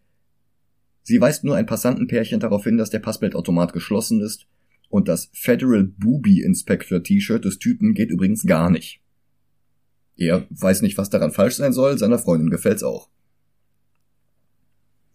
Sie 1.02 1.20
weist 1.20 1.44
nur 1.44 1.56
ein 1.56 1.66
Passantenpärchen 1.66 2.40
darauf 2.40 2.64
hin, 2.64 2.76
dass 2.76 2.90
der 2.90 3.00
Passbildautomat 3.00 3.72
geschlossen 3.72 4.20
ist 4.20 4.46
und 4.88 5.08
das 5.08 5.30
Federal 5.32 5.84
Booby 5.84 6.42
Inspector 6.42 7.02
T-Shirt 7.02 7.44
des 7.44 7.58
Typen 7.58 7.94
geht 7.94 8.10
übrigens 8.10 8.44
gar 8.44 8.70
nicht. 8.70 9.00
Er 10.16 10.46
weiß 10.50 10.82
nicht, 10.82 10.98
was 10.98 11.10
daran 11.10 11.32
falsch 11.32 11.56
sein 11.56 11.72
soll, 11.72 11.98
seiner 11.98 12.18
Freundin 12.18 12.50
gefällt's 12.50 12.82
auch. 12.82 13.08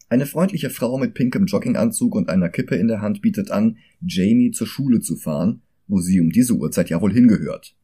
Eine 0.10 0.26
freundliche 0.26 0.70
Frau 0.70 0.98
mit 0.98 1.14
pinkem 1.14 1.46
Jogginganzug 1.46 2.16
und 2.16 2.30
einer 2.30 2.50
Kippe 2.50 2.76
in 2.76 2.88
der 2.88 3.02
Hand 3.02 3.22
bietet 3.22 3.52
an, 3.52 3.78
Jamie 4.02 4.52
zur 4.52 4.68
Schule 4.68 5.02
zu 5.02 5.18
fahren, 5.18 5.62
wo 5.88 6.00
sie 6.00 6.20
um 6.20 6.32
diese 6.32 6.54
Uhrzeit 6.54 6.90
ja 6.90 7.02
wohl 7.02 7.14
hingehört. 7.14 7.76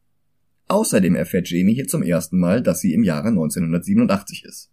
Außerdem 0.68 1.14
erfährt 1.14 1.50
Jamie 1.50 1.74
hier 1.74 1.86
zum 1.86 2.02
ersten 2.02 2.38
Mal, 2.38 2.62
dass 2.62 2.80
sie 2.80 2.94
im 2.94 3.04
Jahre 3.04 3.28
1987 3.28 4.44
ist. 4.44 4.70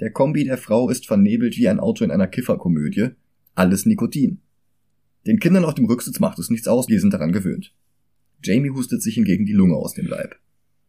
Der 0.00 0.10
Kombi 0.10 0.44
der 0.44 0.58
Frau 0.58 0.88
ist 0.88 1.06
vernebelt 1.06 1.56
wie 1.56 1.68
ein 1.68 1.80
Auto 1.80 2.04
in 2.04 2.10
einer 2.10 2.26
Kifferkomödie, 2.26 3.10
alles 3.54 3.86
Nikotin. 3.86 4.40
Den 5.26 5.38
Kindern 5.38 5.64
auf 5.64 5.74
dem 5.74 5.86
Rücksitz 5.86 6.18
macht 6.18 6.38
es 6.38 6.50
nichts 6.50 6.66
aus, 6.66 6.86
die 6.86 6.98
sind 6.98 7.12
daran 7.12 7.32
gewöhnt. 7.32 7.74
Jamie 8.42 8.70
hustet 8.70 9.02
sich 9.02 9.14
hingegen 9.14 9.46
die 9.46 9.52
Lunge 9.52 9.76
aus 9.76 9.94
dem 9.94 10.06
Leib. 10.06 10.36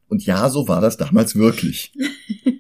Und 0.08 0.26
ja, 0.26 0.50
so 0.50 0.68
war 0.68 0.82
das 0.82 0.98
damals 0.98 1.36
wirklich. 1.36 1.94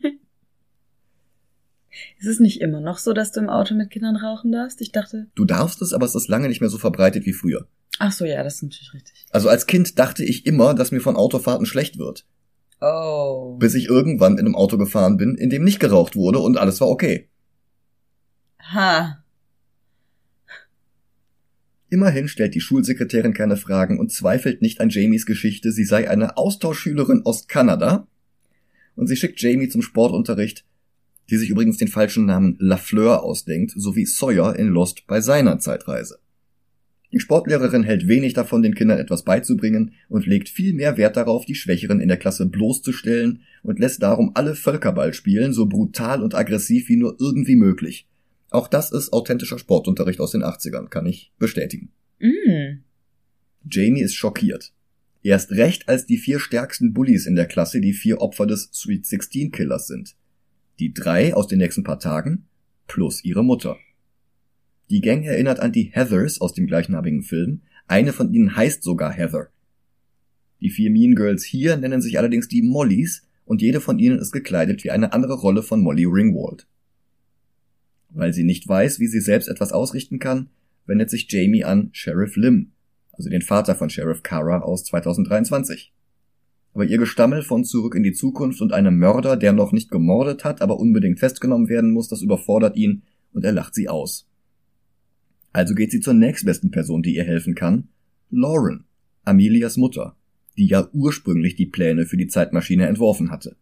Ist 2.23 2.29
es 2.29 2.39
nicht 2.39 2.61
immer 2.61 2.79
noch 2.79 2.99
so, 2.99 3.11
dass 3.11 3.33
du 3.33 3.41
im 3.41 3.49
Auto 3.49 3.75
mit 3.75 3.89
Kindern 3.89 4.15
rauchen 4.15 4.49
darfst? 4.49 4.79
Ich 4.79 4.93
dachte. 4.93 5.27
Du 5.35 5.43
darfst 5.43 5.81
es, 5.81 5.91
aber 5.91 6.05
es 6.05 6.15
ist 6.15 6.29
lange 6.29 6.47
nicht 6.47 6.61
mehr 6.61 6.69
so 6.69 6.77
verbreitet 6.77 7.25
wie 7.25 7.33
früher. 7.33 7.67
Ach 7.99 8.13
so, 8.13 8.23
ja, 8.23 8.41
das 8.43 8.55
ist 8.55 8.63
natürlich 8.63 8.93
richtig. 8.93 9.25
Also 9.31 9.49
als 9.49 9.67
Kind 9.67 9.99
dachte 9.99 10.23
ich 10.23 10.45
immer, 10.45 10.73
dass 10.73 10.93
mir 10.93 11.01
von 11.01 11.17
Autofahrten 11.17 11.65
schlecht 11.65 11.97
wird. 11.97 12.25
Oh. 12.79 13.57
Bis 13.59 13.73
ich 13.75 13.89
irgendwann 13.89 14.37
in 14.37 14.45
einem 14.45 14.55
Auto 14.55 14.77
gefahren 14.77 15.17
bin, 15.17 15.35
in 15.35 15.49
dem 15.49 15.65
nicht 15.65 15.81
geraucht 15.81 16.15
wurde 16.15 16.39
und 16.39 16.57
alles 16.57 16.79
war 16.79 16.87
okay. 16.87 17.27
Ha. 18.71 19.21
Immerhin 21.89 22.29
stellt 22.29 22.55
die 22.55 22.61
Schulsekretärin 22.61 23.33
keine 23.33 23.57
Fragen 23.57 23.99
und 23.99 24.13
zweifelt 24.13 24.61
nicht 24.61 24.79
an 24.79 24.87
Jamies 24.87 25.25
Geschichte, 25.25 25.73
sie 25.73 25.83
sei 25.83 26.09
eine 26.09 26.37
Austauschschülerin 26.37 27.23
aus 27.25 27.47
Kanada. 27.47 28.07
Und 28.95 29.07
sie 29.07 29.17
schickt 29.17 29.41
Jamie 29.41 29.67
zum 29.67 29.81
Sportunterricht, 29.81 30.63
die 31.29 31.37
sich 31.37 31.49
übrigens 31.49 31.77
den 31.77 31.87
falschen 31.87 32.25
Namen 32.25 32.55
Lafleur 32.59 33.23
ausdenkt, 33.23 33.73
sowie 33.75 34.05
Sawyer 34.05 34.55
in 34.55 34.67
Lost 34.67 35.07
bei 35.07 35.21
seiner 35.21 35.59
Zeitreise. 35.59 36.19
Die 37.13 37.19
Sportlehrerin 37.19 37.83
hält 37.83 38.07
wenig 38.07 38.33
davon, 38.33 38.63
den 38.63 38.73
Kindern 38.73 38.97
etwas 38.97 39.23
beizubringen 39.23 39.93
und 40.09 40.25
legt 40.25 40.49
viel 40.49 40.73
mehr 40.73 40.97
Wert 40.97 41.15
darauf, 41.15 41.45
die 41.45 41.53
Schwächeren 41.53 41.99
in 41.99 42.07
der 42.07 42.17
Klasse 42.17 42.47
bloßzustellen 42.47 43.41
und 43.61 43.77
lässt 43.77 44.01
darum 44.01 44.31
alle 44.33 44.55
Völkerball 44.55 45.13
spielen, 45.13 45.53
so 45.53 45.67
brutal 45.67 46.23
und 46.23 46.33
aggressiv 46.33 46.89
wie 46.89 46.95
nur 46.95 47.15
irgendwie 47.19 47.55
möglich. 47.55 48.07
Auch 48.49 48.67
das 48.67 48.91
ist 48.91 49.13
authentischer 49.13 49.59
Sportunterricht 49.59 50.19
aus 50.19 50.31
den 50.31 50.43
80ern, 50.43 50.89
kann 50.89 51.05
ich 51.05 51.31
bestätigen. 51.37 51.91
Mm. 52.19 52.81
Jamie 53.69 54.01
ist 54.01 54.15
schockiert. 54.15 54.73
Erst 55.21 55.51
recht, 55.51 55.87
als 55.87 56.07
die 56.07 56.17
vier 56.17 56.39
stärksten 56.39 56.93
Bullies 56.93 57.27
in 57.27 57.35
der 57.35 57.45
Klasse 57.45 57.79
die 57.79 57.93
vier 57.93 58.21
Opfer 58.21 58.47
des 58.47 58.69
Sweet 58.73 59.05
16 59.05 59.51
Killers 59.51 59.87
sind. 59.87 60.15
Die 60.79 60.93
drei 60.93 61.33
aus 61.33 61.47
den 61.47 61.59
nächsten 61.59 61.83
paar 61.83 61.99
Tagen 61.99 62.45
plus 62.87 63.23
ihre 63.23 63.43
Mutter. 63.43 63.77
Die 64.89 65.01
Gang 65.01 65.23
erinnert 65.23 65.59
an 65.59 65.71
die 65.71 65.91
Heathers 65.93 66.41
aus 66.41 66.53
dem 66.53 66.67
gleichnamigen 66.67 67.23
Film. 67.23 67.61
Eine 67.87 68.13
von 68.13 68.33
ihnen 68.33 68.55
heißt 68.55 68.83
sogar 68.83 69.11
Heather. 69.11 69.49
Die 70.61 70.69
vier 70.69 70.91
Mean 70.91 71.15
Girls 71.15 71.43
hier 71.43 71.77
nennen 71.77 72.01
sich 72.01 72.17
allerdings 72.17 72.47
die 72.47 72.61
Mollys 72.61 73.27
und 73.45 73.61
jede 73.61 73.81
von 73.81 73.99
ihnen 73.99 74.19
ist 74.19 74.31
gekleidet 74.31 74.83
wie 74.83 74.91
eine 74.91 75.13
andere 75.13 75.33
Rolle 75.33 75.63
von 75.63 75.81
Molly 75.81 76.05
Ringwald. 76.05 76.67
Weil 78.09 78.33
sie 78.33 78.43
nicht 78.43 78.67
weiß, 78.67 78.99
wie 78.99 79.07
sie 79.07 79.19
selbst 79.19 79.49
etwas 79.49 79.71
ausrichten 79.71 80.19
kann, 80.19 80.49
wendet 80.85 81.09
sich 81.09 81.27
Jamie 81.29 81.63
an 81.63 81.89
Sheriff 81.91 82.35
Lim, 82.35 82.71
also 83.11 83.29
den 83.29 83.41
Vater 83.41 83.75
von 83.75 83.89
Sheriff 83.89 84.23
Kara 84.23 84.59
aus 84.59 84.83
2023. 84.85 85.91
Aber 86.73 86.85
ihr 86.85 86.97
Gestammel 86.97 87.43
von 87.43 87.63
Zurück 87.63 87.95
in 87.95 88.03
die 88.03 88.13
Zukunft 88.13 88.61
und 88.61 88.73
einem 88.73 88.97
Mörder, 88.97 89.37
der 89.37 89.53
noch 89.53 89.71
nicht 89.71 89.91
gemordet 89.91 90.43
hat, 90.43 90.61
aber 90.61 90.79
unbedingt 90.79 91.19
festgenommen 91.19 91.69
werden 91.69 91.91
muss, 91.91 92.07
das 92.07 92.21
überfordert 92.21 92.75
ihn 92.75 93.03
und 93.31 93.45
er 93.45 93.51
lacht 93.51 93.75
sie 93.75 93.89
aus. 93.89 94.27
Also 95.51 95.75
geht 95.75 95.91
sie 95.91 95.99
zur 95.99 96.15
nächstbesten 96.15 96.71
Person, 96.71 97.03
die 97.03 97.15
ihr 97.15 97.23
helfen 97.23 97.53
kann, 97.53 97.89
Lauren, 98.31 98.85
Amelias 99.23 99.77
Mutter, 99.77 100.15
die 100.57 100.65
ja 100.65 100.89
ursprünglich 100.93 101.55
die 101.55 101.67
Pläne 101.67 102.07
für 102.07 102.17
die 102.17 102.27
Zeitmaschine 102.27 102.87
entworfen 102.87 103.29
hatte. 103.29 103.55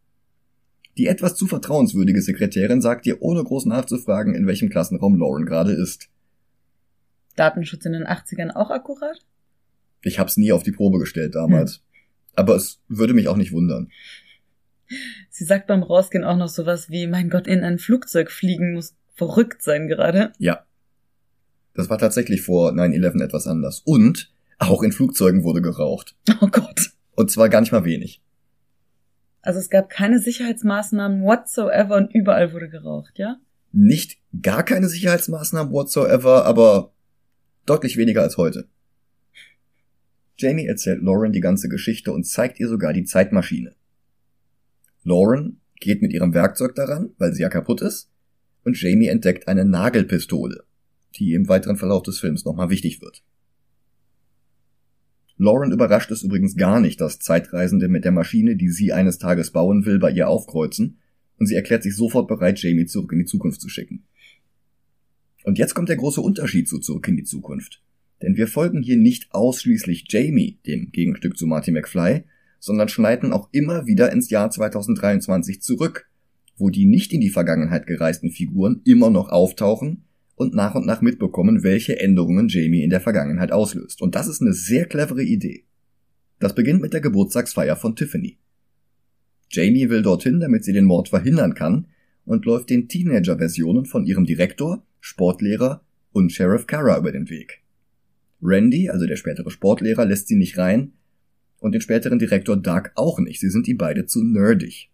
Die 0.98 1.08
etwas 1.08 1.36
zu 1.36 1.48
vertrauenswürdige 1.48 2.22
Sekretärin 2.22 2.82
sagt 2.82 3.06
ihr 3.06 3.22
ohne 3.22 3.44
groß 3.44 3.65
nachzufragen, 3.65 4.36
in 4.36 4.48
welchem 4.48 4.70
Klassenraum 4.70 5.18
Lauren 5.18 5.46
gerade 5.46 5.74
ist. 5.74 6.10
Datenschutz 7.36 7.86
in 7.86 7.94
den 7.94 8.06
80ern 8.06 8.51
auch 8.51 8.72
akkurat? 8.72 9.20
Ich 10.01 10.20
hab's 10.20 10.38
nie 10.38 10.51
auf 10.51 10.63
die 10.63 10.72
Probe 10.72 11.00
gestellt 11.00 11.36
damals. 11.36 11.75
Hm. 11.75 11.82
Aber 12.35 12.55
es 12.55 12.79
würde 12.88 13.13
mich 13.13 13.27
auch 13.27 13.38
nicht 13.38 13.51
wundern. 13.51 13.91
Sie 15.29 15.45
sagt 15.45 15.67
beim 15.67 15.83
Rausgehen 15.83 16.23
auch 16.23 16.38
noch 16.38 16.50
sowas 16.50 16.89
wie, 16.89 17.07
mein 17.07 17.29
Gott, 17.29 17.47
in 17.47 17.63
ein 17.63 17.79
Flugzeug 17.79 18.31
fliegen 18.31 18.73
muss 18.73 18.95
verrückt 19.15 19.61
sein 19.61 19.88
gerade. 19.88 20.33
Ja. 20.39 20.65
Das 21.73 21.89
war 21.89 21.97
tatsächlich 21.97 22.41
vor 22.41 22.71
9-11 22.71 23.23
etwas 23.23 23.47
anders. 23.47 23.81
Und 23.85 24.33
auch 24.57 24.83
in 24.83 24.91
Flugzeugen 24.91 25.43
wurde 25.43 25.61
geraucht. 25.61 26.15
Oh 26.41 26.47
Gott. 26.47 26.91
Und 27.15 27.29
zwar 27.31 27.50
gar 27.50 27.61
nicht 27.61 27.71
mal 27.71 27.85
wenig. 27.85 28.21
Also 29.41 29.59
es 29.59 29.69
gab 29.69 29.89
keine 29.89 30.19
Sicherheitsmaßnahmen 30.19 31.23
whatsoever 31.23 31.95
und 31.95 32.13
überall 32.13 32.53
wurde 32.53 32.69
geraucht, 32.69 33.17
ja? 33.17 33.38
Nicht 33.71 34.19
gar 34.41 34.63
keine 34.63 34.88
Sicherheitsmaßnahmen 34.88 35.71
whatsoever, 35.71 36.45
aber 36.45 36.91
deutlich 37.65 37.97
weniger 37.97 38.21
als 38.21 38.38
heute. 38.38 38.67
Jamie 40.41 40.65
erzählt 40.65 41.01
Lauren 41.01 41.31
die 41.31 41.39
ganze 41.39 41.69
Geschichte 41.69 42.12
und 42.12 42.25
zeigt 42.25 42.60
ihr 42.60 42.67
sogar 42.67 42.93
die 42.93 43.03
Zeitmaschine. 43.03 43.75
Lauren 45.03 45.62
geht 45.79 46.01
mit 46.01 46.13
ihrem 46.13 46.33
Werkzeug 46.33 46.75
daran, 46.75 47.12
weil 47.17 47.33
sie 47.33 47.41
ja 47.41 47.50
kaputt 47.50 47.81
ist, 47.81 48.10
und 48.63 48.79
Jamie 48.79 49.07
entdeckt 49.07 49.48
eine 49.48 49.65
Nagelpistole, 49.65 50.63
die 51.15 51.33
im 51.33 51.48
weiteren 51.48 51.77
Verlauf 51.77 52.03
des 52.03 52.19
Films 52.19 52.45
nochmal 52.45 52.69
wichtig 52.69 53.01
wird. 53.01 53.24
Lauren 55.38 55.71
überrascht 55.71 56.12
es 56.12 56.21
übrigens 56.21 56.55
gar 56.55 56.79
nicht, 56.79 57.01
dass 57.01 57.19
Zeitreisende 57.19 57.88
mit 57.88 58.05
der 58.05 58.12
Maschine, 58.12 58.55
die 58.55 58.69
sie 58.69 58.93
eines 58.93 59.17
Tages 59.17 59.51
bauen 59.51 59.86
will, 59.86 59.98
bei 59.98 60.12
ihr 60.12 60.27
aufkreuzen, 60.27 61.00
und 61.38 61.48
sie 61.48 61.55
erklärt 61.55 61.81
sich 61.81 61.95
sofort 61.95 62.27
bereit, 62.27 62.62
Jamie 62.62 62.86
zurück 62.86 63.12
in 63.12 63.19
die 63.19 63.25
Zukunft 63.25 63.62
zu 63.62 63.69
schicken. 63.69 64.03
Und 65.43 65.57
jetzt 65.57 65.74
kommt 65.74 65.89
der 65.89 65.95
große 65.95 66.21
Unterschied 66.21 66.69
zu 66.69 66.77
Zurück 66.77 67.07
in 67.07 67.17
die 67.17 67.24
Zukunft. 67.24 67.81
Denn 68.21 68.35
wir 68.35 68.47
folgen 68.47 68.81
hier 68.81 68.97
nicht 68.97 69.33
ausschließlich 69.33 70.05
Jamie, 70.09 70.59
dem 70.67 70.91
Gegenstück 70.91 71.37
zu 71.37 71.47
Marty 71.47 71.71
McFly, 71.71 72.23
sondern 72.59 72.89
schneiden 72.89 73.33
auch 73.33 73.49
immer 73.51 73.87
wieder 73.87 74.11
ins 74.11 74.29
Jahr 74.29 74.51
2023 74.51 75.61
zurück, 75.61 76.09
wo 76.57 76.69
die 76.69 76.85
nicht 76.85 77.11
in 77.11 77.21
die 77.21 77.31
Vergangenheit 77.31 77.87
gereisten 77.87 78.29
Figuren 78.29 78.81
immer 78.85 79.09
noch 79.09 79.29
auftauchen 79.29 80.03
und 80.35 80.53
nach 80.53 80.75
und 80.75 80.85
nach 80.85 81.01
mitbekommen, 81.01 81.63
welche 81.63 81.99
Änderungen 81.99 82.47
Jamie 82.47 82.83
in 82.83 82.91
der 82.91 83.01
Vergangenheit 83.01 83.51
auslöst. 83.51 84.01
Und 84.01 84.15
das 84.15 84.27
ist 84.27 84.41
eine 84.41 84.53
sehr 84.53 84.85
clevere 84.85 85.23
Idee. 85.23 85.65
Das 86.39 86.55
beginnt 86.55 86.81
mit 86.81 86.93
der 86.93 87.01
Geburtstagsfeier 87.01 87.75
von 87.75 87.95
Tiffany. 87.95 88.37
Jamie 89.49 89.89
will 89.89 90.01
dorthin, 90.01 90.39
damit 90.39 90.63
sie 90.63 90.73
den 90.73 90.85
Mord 90.85 91.09
verhindern 91.09 91.55
kann 91.55 91.87
und 92.25 92.45
läuft 92.45 92.69
den 92.69 92.87
Teenager-Versionen 92.87 93.85
von 93.85 94.05
ihrem 94.05 94.25
Direktor, 94.25 94.83
Sportlehrer 94.99 95.83
und 96.11 96.31
Sheriff 96.31 96.67
Kara 96.67 96.97
über 96.97 97.11
den 97.11 97.29
Weg. 97.29 97.61
Randy, 98.41 98.89
also 98.89 99.05
der 99.05 99.15
spätere 99.15 99.51
Sportlehrer, 99.51 100.05
lässt 100.05 100.27
sie 100.27 100.36
nicht 100.36 100.57
rein 100.57 100.93
und 101.60 101.74
den 101.74 101.81
späteren 101.81 102.19
Direktor 102.19 102.57
Doug 102.57 102.89
auch 102.95 103.19
nicht. 103.19 103.39
Sie 103.39 103.50
sind 103.50 103.67
die 103.67 103.74
beide 103.74 104.05
zu 104.05 104.24
nerdig. 104.24 104.89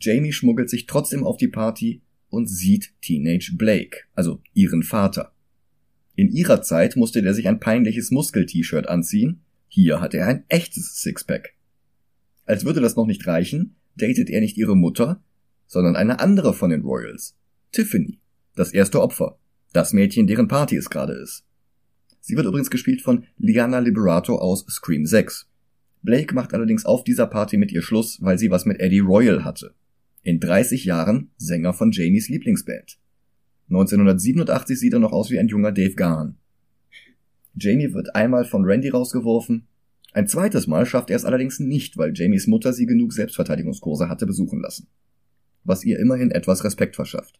Jamie 0.00 0.32
schmuggelt 0.32 0.70
sich 0.70 0.86
trotzdem 0.86 1.24
auf 1.24 1.36
die 1.36 1.48
Party 1.48 2.02
und 2.28 2.48
sieht 2.48 2.92
Teenage 3.00 3.52
Blake, 3.56 3.98
also 4.14 4.42
ihren 4.54 4.82
Vater. 4.82 5.32
In 6.16 6.30
ihrer 6.30 6.62
Zeit 6.62 6.96
musste 6.96 7.22
der 7.22 7.34
sich 7.34 7.48
ein 7.48 7.60
peinliches 7.60 8.10
Muskel-T-Shirt 8.10 8.88
anziehen, 8.88 9.40
hier 9.68 10.00
hat 10.00 10.14
er 10.14 10.26
ein 10.26 10.44
echtes 10.48 11.00
Sixpack. 11.02 11.54
Als 12.44 12.64
würde 12.64 12.80
das 12.80 12.96
noch 12.96 13.06
nicht 13.06 13.26
reichen, 13.26 13.76
datet 13.96 14.30
er 14.30 14.40
nicht 14.40 14.56
ihre 14.56 14.76
Mutter, 14.76 15.22
sondern 15.66 15.96
eine 15.96 16.20
andere 16.20 16.54
von 16.54 16.70
den 16.70 16.82
Royals, 16.82 17.36
Tiffany, 17.72 18.18
das 18.54 18.72
erste 18.72 19.00
Opfer, 19.00 19.38
das 19.74 19.92
Mädchen, 19.92 20.26
deren 20.26 20.48
Party 20.48 20.76
es 20.76 20.88
gerade 20.88 21.12
ist. 21.12 21.44
Sie 22.20 22.36
wird 22.36 22.46
übrigens 22.46 22.70
gespielt 22.70 23.02
von 23.02 23.24
Liana 23.36 23.80
Liberato 23.80 24.36
aus 24.36 24.64
Scream 24.70 25.04
6. 25.04 25.46
Blake 26.02 26.34
macht 26.34 26.54
allerdings 26.54 26.86
auf 26.86 27.04
dieser 27.04 27.26
Party 27.26 27.58
mit 27.58 27.72
ihr 27.72 27.82
Schluss, 27.82 28.18
weil 28.22 28.38
sie 28.38 28.50
was 28.50 28.64
mit 28.64 28.80
Eddie 28.80 29.00
Royal 29.00 29.44
hatte 29.44 29.74
in 30.24 30.40
30 30.40 30.86
Jahren 30.86 31.30
Sänger 31.36 31.74
von 31.74 31.92
Jamies 31.92 32.28
Lieblingsband. 32.28 32.98
1987 33.68 34.78
sieht 34.78 34.92
er 34.94 34.98
noch 34.98 35.12
aus 35.12 35.30
wie 35.30 35.38
ein 35.38 35.48
junger 35.48 35.70
Dave 35.70 35.94
Gahan. 35.94 36.36
Jamie 37.54 37.92
wird 37.92 38.16
einmal 38.16 38.44
von 38.44 38.64
Randy 38.64 38.88
rausgeworfen. 38.88 39.68
Ein 40.12 40.26
zweites 40.26 40.66
Mal 40.66 40.86
schafft 40.86 41.10
er 41.10 41.16
es 41.16 41.24
allerdings 41.24 41.60
nicht, 41.60 41.96
weil 41.98 42.12
Jamies 42.14 42.46
Mutter 42.46 42.72
sie 42.72 42.86
genug 42.86 43.12
Selbstverteidigungskurse 43.12 44.08
hatte 44.08 44.26
besuchen 44.26 44.60
lassen. 44.60 44.88
Was 45.62 45.84
ihr 45.84 45.98
immerhin 45.98 46.30
etwas 46.30 46.64
Respekt 46.64 46.96
verschafft. 46.96 47.38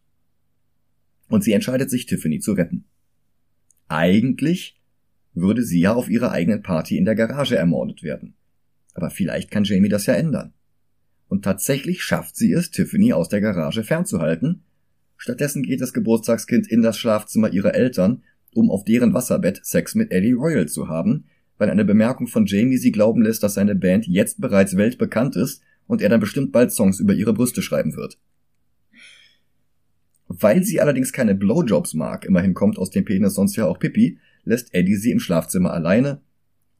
Und 1.29 1.45
sie 1.45 1.53
entscheidet 1.53 1.91
sich, 1.91 2.07
Tiffany 2.07 2.41
zu 2.41 2.53
retten. 2.53 2.85
Eigentlich 3.89 4.81
würde 5.33 5.63
sie 5.65 5.81
ja 5.81 5.95
auf 5.95 6.09
ihrer 6.09 6.31
eigenen 6.31 6.63
Party 6.63 6.97
in 6.97 7.05
der 7.05 7.15
Garage 7.15 7.57
ermordet 7.57 8.03
werden. 8.03 8.35
Aber 8.95 9.11
vielleicht 9.11 9.51
kann 9.51 9.65
Jamie 9.65 9.89
das 9.89 10.07
ja 10.07 10.15
ändern 10.15 10.53
und 11.35 11.43
tatsächlich 11.43 12.05
schafft 12.05 12.37
sie 12.37 12.53
es, 12.53 12.71
Tiffany 12.71 13.13
aus 13.13 13.29
der 13.29 13.41
Garage 13.41 13.83
fernzuhalten. 13.83 14.63
Stattdessen 15.17 15.65
geht 15.65 15.81
das 15.81 15.93
Geburtstagskind 15.93 16.71
in 16.71 16.81
das 16.81 16.97
Schlafzimmer 16.97 17.53
ihrer 17.53 17.75
Eltern, 17.75 18.23
um 18.55 18.71
auf 18.71 18.85
deren 18.85 19.15
Wasserbett 19.15 19.65
Sex 19.65 19.97
mit 19.97 20.13
Eddie 20.13 20.33
Royal 20.33 20.69
zu 20.69 20.89
haben, 20.89 21.25
weil 21.59 21.71
eine 21.71 21.85
Bemerkung 21.85 22.29
von 22.29 22.47
Jamie 22.47 22.77
sie 22.77 22.93
glauben 22.93 23.23
lässt, 23.23 23.43
dass 23.43 23.55
seine 23.55 23.75
Band 23.75 24.07
jetzt 24.07 24.41
bereits 24.41 24.77
weltbekannt 24.77 25.35
ist 25.35 25.61
und 25.89 26.03
er 26.03 26.09
dann 26.09 26.21
bestimmt 26.21 26.53
bald 26.53 26.71
Songs 26.71 27.01
über 27.01 27.15
ihre 27.15 27.33
Brüste 27.33 27.63
schreiben 27.63 27.97
wird. 27.97 28.19
Weil 30.37 30.65
sie 30.65 30.81
allerdings 30.81 31.13
keine 31.13 31.37
Blowjobs 31.37 31.95
mag, 31.95 32.25
immerhin 32.25 32.55
kommt 32.55 32.77
aus 32.77 32.91
dem 32.91 33.05
Penis 33.05 33.35
sonst 33.35 33.55
ja 33.55 33.67
auch 33.67 33.79
Pippi, 33.79 34.19
lässt 34.43 34.75
Eddie 34.75 34.97
sie 34.97 35.13
im 35.13 35.21
Schlafzimmer 35.21 35.73
alleine 35.73 36.23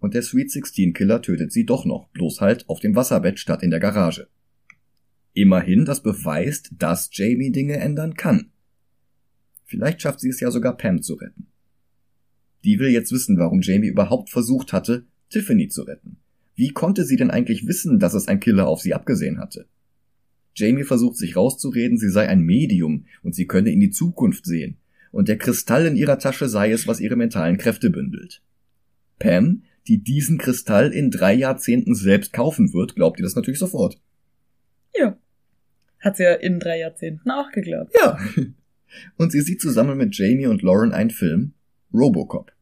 und 0.01 0.15
der 0.15 0.23
Sweet 0.23 0.51
Sixteen 0.51 0.93
Killer 0.93 1.23
tötet 1.23 1.53
sie 1.53 1.65
doch 1.65 1.85
noch, 1.85 2.09
bloß 2.09 2.41
halt 2.41 2.69
auf 2.69 2.81
dem 2.81 2.97
Wasserbett 2.97 3.39
statt 3.39 3.63
in 3.63 3.71
der 3.71 3.79
Garage. 3.79 4.27
Immerhin, 5.35 5.85
das 5.85 6.03
beweist, 6.03 6.73
dass 6.77 7.11
Jamie 7.13 7.53
Dinge 7.53 7.77
ändern 7.77 8.15
kann. 8.15 8.51
Vielleicht 9.65 10.03
schafft 10.03 10.19
sie 10.19 10.31
es 10.31 10.41
ja 10.41 10.51
sogar 10.51 10.77
Pam 10.77 11.01
zu 11.01 11.15
retten. 11.15 11.47
Die 12.65 12.81
will 12.81 12.89
jetzt 12.89 13.13
wissen, 13.13 13.39
warum 13.39 13.61
Jamie 13.61 13.89
überhaupt 13.89 14.31
versucht 14.31 14.73
hatte, 14.73 15.07
Tiffany 15.31 15.69
zu 15.69 15.83
retten. 15.83 16.17
Wie 16.57 16.71
konnte 16.71 17.05
sie 17.05 17.17
denn 17.17 17.31
eigentlich 17.31 17.69
wissen, 17.69 18.01
dass 18.01 18.15
es 18.15 18.27
ein 18.27 18.41
Killer 18.41 18.67
auf 18.67 18.81
sie 18.81 18.95
abgesehen 18.95 19.39
hatte? 19.39 19.67
Jamie 20.55 20.85
versucht 20.85 21.17
sich 21.17 21.37
rauszureden, 21.37 21.99
sie 21.99 22.09
sei 22.09 22.29
ein 22.29 22.41
Medium 22.41 23.07
und 23.23 23.35
sie 23.35 23.47
könne 23.47 23.71
in 23.71 23.81
die 23.81 23.91
Zukunft 23.91 24.47
sehen, 24.47 24.77
und 25.11 25.29
der 25.29 25.39
Kristall 25.39 25.87
in 25.87 25.97
ihrer 25.97 26.19
Tasche 26.19 26.49
sei 26.49 26.71
es, 26.71 26.87
was 26.87 27.01
ihre 27.01 27.17
mentalen 27.17 27.59
Kräfte 27.59 27.91
bündelt. 27.91 28.43
Pam, 29.19 29.63
die 29.87 30.03
diesen 30.03 30.39
Kristall 30.39 30.93
in 30.93 31.11
drei 31.11 31.35
Jahrzehnten 31.35 31.95
selbst 31.95 32.33
kaufen 32.33 32.73
wird, 32.73 32.95
glaubt 32.95 33.19
ihr 33.19 33.25
das 33.25 33.37
natürlich 33.37 33.59
sofort. 33.59 34.01
Ja. 34.97 35.17
Hat 36.01 36.17
sie 36.17 36.25
ja 36.25 36.35
in 36.35 36.61
drei 36.61 36.79
Jahrzehnten 36.79 37.31
auch 37.31 37.51
geglaubt. 37.51 37.93
Ja. 38.01 38.19
Und 39.17 39.33
sie 39.33 39.41
sieht 39.41 39.61
zusammen 39.61 39.99
mit 39.99 40.17
Jamie 40.17 40.47
und 40.47 40.63
Lauren 40.63 40.93
einen 40.93 41.11
Film, 41.11 41.53
Robocop. 41.93 42.53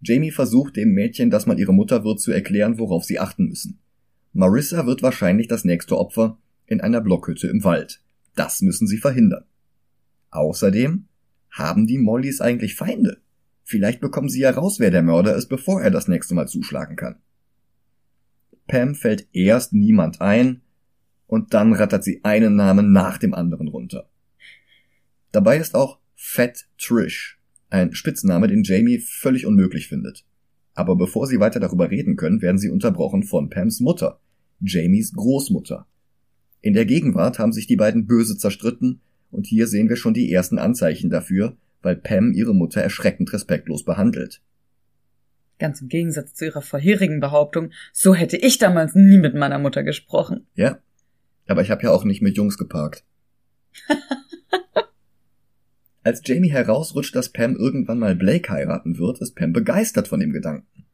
Jamie 0.00 0.30
versucht 0.30 0.76
dem 0.76 0.92
Mädchen, 0.92 1.30
das 1.30 1.46
mal 1.46 1.58
ihre 1.58 1.72
Mutter 1.72 2.04
wird, 2.04 2.20
zu 2.20 2.30
erklären, 2.30 2.78
worauf 2.78 3.04
sie 3.04 3.18
achten 3.18 3.46
müssen. 3.46 3.80
Marissa 4.32 4.86
wird 4.86 5.02
wahrscheinlich 5.02 5.48
das 5.48 5.64
nächste 5.64 5.98
Opfer 5.98 6.38
in 6.70 6.80
einer 6.80 7.02
Blockhütte 7.02 7.48
im 7.48 7.64
Wald. 7.64 8.00
Das 8.34 8.62
müssen 8.62 8.86
sie 8.86 8.96
verhindern. 8.96 9.44
Außerdem 10.30 11.06
haben 11.50 11.86
die 11.86 11.98
Mollys 11.98 12.40
eigentlich 12.40 12.76
Feinde. 12.76 13.18
Vielleicht 13.64 14.00
bekommen 14.00 14.28
sie 14.28 14.40
ja 14.40 14.50
raus, 14.50 14.80
wer 14.80 14.90
der 14.90 15.02
Mörder 15.02 15.34
ist, 15.36 15.48
bevor 15.48 15.82
er 15.82 15.90
das 15.90 16.08
nächste 16.08 16.34
Mal 16.34 16.48
zuschlagen 16.48 16.96
kann. 16.96 17.16
Pam 18.66 18.94
fällt 18.94 19.28
erst 19.32 19.72
niemand 19.72 20.20
ein, 20.20 20.62
und 21.26 21.54
dann 21.54 21.72
rattert 21.74 22.02
sie 22.02 22.24
einen 22.24 22.56
Namen 22.56 22.90
nach 22.90 23.16
dem 23.16 23.34
anderen 23.34 23.68
runter. 23.68 24.08
Dabei 25.30 25.58
ist 25.58 25.76
auch 25.76 26.00
Fat 26.16 26.66
Trish, 26.76 27.40
ein 27.68 27.94
Spitzname, 27.94 28.48
den 28.48 28.64
Jamie 28.64 28.98
völlig 28.98 29.46
unmöglich 29.46 29.86
findet. 29.86 30.24
Aber 30.74 30.96
bevor 30.96 31.28
sie 31.28 31.38
weiter 31.38 31.60
darüber 31.60 31.90
reden 31.90 32.16
können, 32.16 32.42
werden 32.42 32.58
sie 32.58 32.68
unterbrochen 32.68 33.22
von 33.22 33.48
Pams 33.48 33.78
Mutter, 33.78 34.20
Jamies 34.60 35.12
Großmutter. 35.12 35.86
In 36.62 36.74
der 36.74 36.84
Gegenwart 36.84 37.38
haben 37.38 37.52
sich 37.52 37.66
die 37.66 37.76
beiden 37.76 38.06
böse 38.06 38.36
zerstritten 38.36 39.00
und 39.30 39.46
hier 39.46 39.66
sehen 39.66 39.88
wir 39.88 39.96
schon 39.96 40.14
die 40.14 40.32
ersten 40.32 40.58
Anzeichen 40.58 41.08
dafür, 41.10 41.56
weil 41.82 41.96
Pam 41.96 42.32
ihre 42.32 42.54
Mutter 42.54 42.82
erschreckend 42.82 43.32
respektlos 43.32 43.84
behandelt. 43.84 44.42
Ganz 45.58 45.80
im 45.80 45.88
Gegensatz 45.88 46.34
zu 46.34 46.46
ihrer 46.46 46.62
vorherigen 46.62 47.20
Behauptung, 47.20 47.70
so 47.92 48.14
hätte 48.14 48.36
ich 48.36 48.58
damals 48.58 48.94
nie 48.94 49.18
mit 49.18 49.34
meiner 49.34 49.58
Mutter 49.58 49.82
gesprochen. 49.82 50.46
Ja, 50.54 50.78
aber 51.46 51.62
ich 51.62 51.70
habe 51.70 51.82
ja 51.82 51.90
auch 51.90 52.04
nicht 52.04 52.22
mit 52.22 52.36
Jungs 52.36 52.58
geparkt. 52.58 53.04
Als 56.02 56.22
Jamie 56.24 56.50
herausrutscht, 56.50 57.14
dass 57.14 57.28
Pam 57.28 57.56
irgendwann 57.56 57.98
mal 57.98 58.16
Blake 58.16 58.50
heiraten 58.50 58.98
wird, 58.98 59.20
ist 59.20 59.34
Pam 59.34 59.52
begeistert 59.52 60.08
von 60.08 60.20
dem 60.20 60.32
Gedanken. 60.32 60.86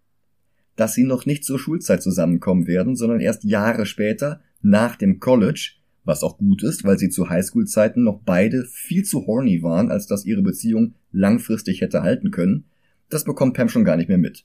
Dass 0.74 0.94
sie 0.94 1.04
noch 1.04 1.26
nicht 1.26 1.44
zur 1.44 1.60
Schulzeit 1.60 2.02
zusammenkommen 2.02 2.66
werden, 2.66 2.96
sondern 2.96 3.20
erst 3.20 3.44
Jahre 3.44 3.86
später, 3.86 4.40
nach 4.62 4.96
dem 4.96 5.20
College, 5.20 5.72
was 6.04 6.22
auch 6.22 6.38
gut 6.38 6.62
ist, 6.62 6.84
weil 6.84 6.98
sie 6.98 7.08
zu 7.08 7.28
Highschool-Zeiten 7.28 8.02
noch 8.02 8.20
beide 8.24 8.64
viel 8.64 9.04
zu 9.04 9.26
horny 9.26 9.62
waren, 9.62 9.90
als 9.90 10.06
dass 10.06 10.24
ihre 10.24 10.42
Beziehung 10.42 10.94
langfristig 11.12 11.80
hätte 11.80 12.02
halten 12.02 12.30
können, 12.30 12.64
das 13.08 13.24
bekommt 13.24 13.54
Pam 13.54 13.68
schon 13.68 13.84
gar 13.84 13.96
nicht 13.96 14.08
mehr 14.08 14.18
mit. 14.18 14.44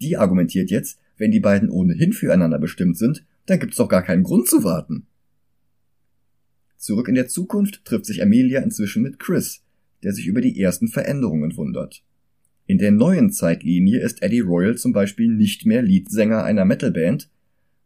Die 0.00 0.16
argumentiert 0.16 0.70
jetzt, 0.70 0.98
wenn 1.16 1.30
die 1.30 1.40
beiden 1.40 1.70
ohnehin 1.70 2.12
füreinander 2.12 2.58
bestimmt 2.58 2.98
sind, 2.98 3.24
dann 3.46 3.60
gibt's 3.60 3.76
doch 3.76 3.88
gar 3.88 4.02
keinen 4.02 4.24
Grund 4.24 4.48
zu 4.48 4.64
warten. 4.64 5.06
Zurück 6.76 7.08
in 7.08 7.14
der 7.14 7.28
Zukunft 7.28 7.84
trifft 7.84 8.06
sich 8.06 8.22
Amelia 8.22 8.60
inzwischen 8.60 9.02
mit 9.02 9.18
Chris, 9.18 9.64
der 10.02 10.12
sich 10.12 10.26
über 10.26 10.40
die 10.40 10.60
ersten 10.60 10.88
Veränderungen 10.88 11.56
wundert. 11.56 12.02
In 12.66 12.78
der 12.78 12.90
neuen 12.90 13.30
Zeitlinie 13.30 14.00
ist 14.00 14.22
Eddie 14.22 14.40
Royal 14.40 14.76
zum 14.76 14.92
Beispiel 14.92 15.28
nicht 15.28 15.66
mehr 15.66 15.82
Leadsänger 15.82 16.44
einer 16.44 16.64
Metalband, 16.64 17.30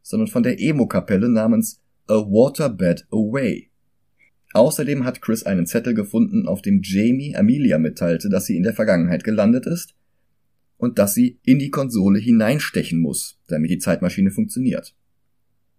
sondern 0.02 0.28
von 0.28 0.42
der 0.42 0.60
Emo-Kapelle 0.60 1.28
namens 1.28 1.80
A 2.06 2.14
Waterbed 2.14 3.06
Away. 3.10 3.70
Außerdem 4.52 5.04
hat 5.04 5.22
Chris 5.22 5.44
einen 5.44 5.66
Zettel 5.66 5.94
gefunden, 5.94 6.48
auf 6.48 6.62
dem 6.62 6.80
Jamie 6.82 7.36
Amelia 7.36 7.78
mitteilte, 7.78 8.28
dass 8.28 8.46
sie 8.46 8.56
in 8.56 8.64
der 8.64 8.74
Vergangenheit 8.74 9.22
gelandet 9.22 9.66
ist 9.66 9.94
und 10.76 10.98
dass 10.98 11.14
sie 11.14 11.38
in 11.44 11.58
die 11.58 11.70
Konsole 11.70 12.18
hineinstechen 12.18 13.00
muss, 13.00 13.38
damit 13.46 13.70
die 13.70 13.78
Zeitmaschine 13.78 14.30
funktioniert. 14.30 14.96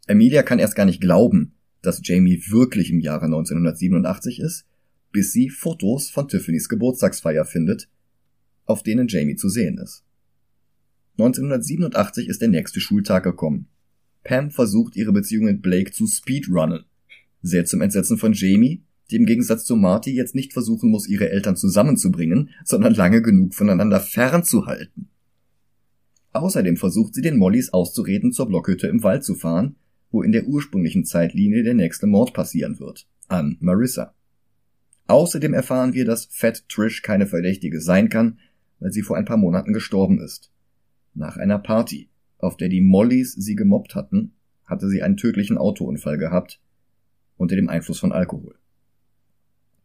Amelia 0.08 0.44
kann 0.44 0.60
erst 0.60 0.76
gar 0.76 0.86
nicht 0.86 1.02
glauben, 1.02 1.54
dass 1.82 2.02
Jamie 2.04 2.42
wirklich 2.50 2.92
im 2.92 3.00
Jahre 3.00 3.26
1987 3.26 4.40
ist, 4.40 4.66
bis 5.12 5.34
sie 5.34 5.50
Fotos 5.50 6.10
von 6.10 6.28
Tiffany's 6.28 6.70
Geburtstagsfeier 6.70 7.46
findet, 7.46 7.90
auf 8.66 8.84
denen 8.84 9.08
Jamie 9.08 9.36
zu 9.36 9.50
sehen 9.50 9.78
ist. 9.78 10.04
1987 11.18 12.28
ist 12.30 12.42
der 12.42 12.48
nächste 12.48 12.80
Schultag 12.80 13.24
gekommen. 13.24 13.68
Pam 14.24 14.52
versucht 14.52 14.96
ihre 14.96 15.12
Beziehung 15.12 15.46
mit 15.46 15.62
Blake 15.62 15.92
zu 15.92 16.08
speedrunnen. 16.08 16.86
Sehr 17.42 17.66
zum 17.66 17.82
Entsetzen 17.82 18.18
von 18.18 18.34
Jamie, 18.34 18.84
die 19.10 19.18
im 19.18 19.26
Gegensatz 19.26 19.66
zu 19.66 19.76
Marty 19.76 20.12
jetzt 20.12 20.36
nicht 20.36 20.54
versuchen 20.54 20.90
muss, 20.90 21.08
ihre 21.08 21.30
Eltern 21.30 21.58
zusammenzubringen, 21.58 22.52
sondern 22.64 22.94
lange 22.94 23.22
genug 23.22 23.54
voneinander 23.54 24.00
fernzuhalten. 24.00 25.10
Außerdem 26.34 26.78
versucht 26.78 27.14
sie 27.14 27.22
den 27.22 27.38
Mollys 27.38 27.74
auszureden, 27.74 28.32
zur 28.32 28.48
Blockhütte 28.48 28.88
im 28.88 29.04
Wald 29.04 29.24
zu 29.24 29.36
fahren, 29.36 29.76
wo 30.12 30.22
in 30.22 30.32
der 30.32 30.48
ursprünglichen 30.48 31.04
Zeitlinie 31.04 31.64
der 31.64 31.74
nächste 31.74 32.08
Mord 32.08 32.34
passieren 32.34 32.80
wird. 32.80 33.08
An 33.28 33.58
Marissa. 33.60 34.14
Außerdem 35.08 35.54
erfahren 35.54 35.94
wir, 35.94 36.06
dass 36.06 36.26
Fat 36.26 36.68
Trish 36.70 37.02
keine 37.02 37.28
Verdächtige 37.28 37.82
sein 37.82 38.08
kann, 38.08 38.40
weil 38.80 38.92
sie 38.92 39.02
vor 39.02 39.18
ein 39.18 39.26
paar 39.26 39.38
Monaten 39.38 39.74
gestorben 39.74 40.22
ist. 40.22 40.52
Nach 41.14 41.36
einer 41.36 41.60
Party, 41.60 42.10
auf 42.44 42.58
der 42.58 42.70
die 42.70 42.82
Mollys 42.82 43.34
sie 43.34 43.56
gemobbt 43.56 43.96
hatten, 43.96 44.34
hatte 44.66 44.90
sie 44.90 45.02
einen 45.02 45.18
tödlichen 45.18 45.58
Autounfall 45.58 46.18
gehabt, 46.18 46.60
unter 47.38 47.56
dem 47.56 47.70
Einfluss 47.70 48.00
von 48.00 48.12
Alkohol. 48.12 48.56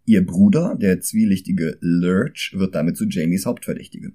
Ihr 0.04 0.24
Bruder, 0.24 0.76
der 0.80 1.00
zwielichtige 1.00 1.78
Lurch, 1.80 2.54
wird 2.56 2.74
damit 2.74 2.96
zu 2.96 3.06
Jamies 3.08 3.46
Hauptverdächtige. 3.46 4.12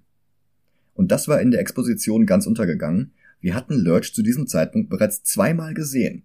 Und 0.94 1.12
das 1.12 1.28
war 1.28 1.42
in 1.42 1.52
der 1.52 1.60
Exposition 1.60 2.26
ganz 2.26 2.48
untergegangen. 2.48 3.12
Wir 3.42 3.56
hatten 3.56 3.74
Lurch 3.74 4.14
zu 4.14 4.22
diesem 4.22 4.48
Zeitpunkt 4.48 4.90
bereits 4.90 5.24
zweimal 5.24 5.74
gesehen. 5.74 6.24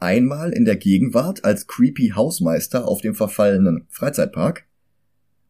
Einmal 0.00 0.52
in 0.52 0.64
der 0.64 0.76
Gegenwart 0.76 1.44
als 1.44 1.66
creepy 1.66 2.12
Hausmeister 2.14 2.86
auf 2.86 3.00
dem 3.00 3.14
verfallenen 3.14 3.86
Freizeitpark 3.88 4.66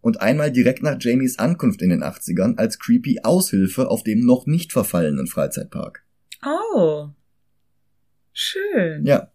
und 0.01 0.21
einmal 0.21 0.51
direkt 0.51 0.83
nach 0.83 0.97
Jamies 1.01 1.39
Ankunft 1.39 1.83
in 1.83 1.91
den 1.91 2.03
80ern 2.03 2.57
als 2.57 2.79
creepy 2.79 3.21
Aushilfe 3.23 3.89
auf 3.89 4.03
dem 4.03 4.25
noch 4.25 4.47
nicht 4.47 4.73
verfallenen 4.73 5.27
Freizeitpark. 5.27 6.05
Oh. 6.45 7.09
Schön. 8.33 9.05
Ja. 9.05 9.31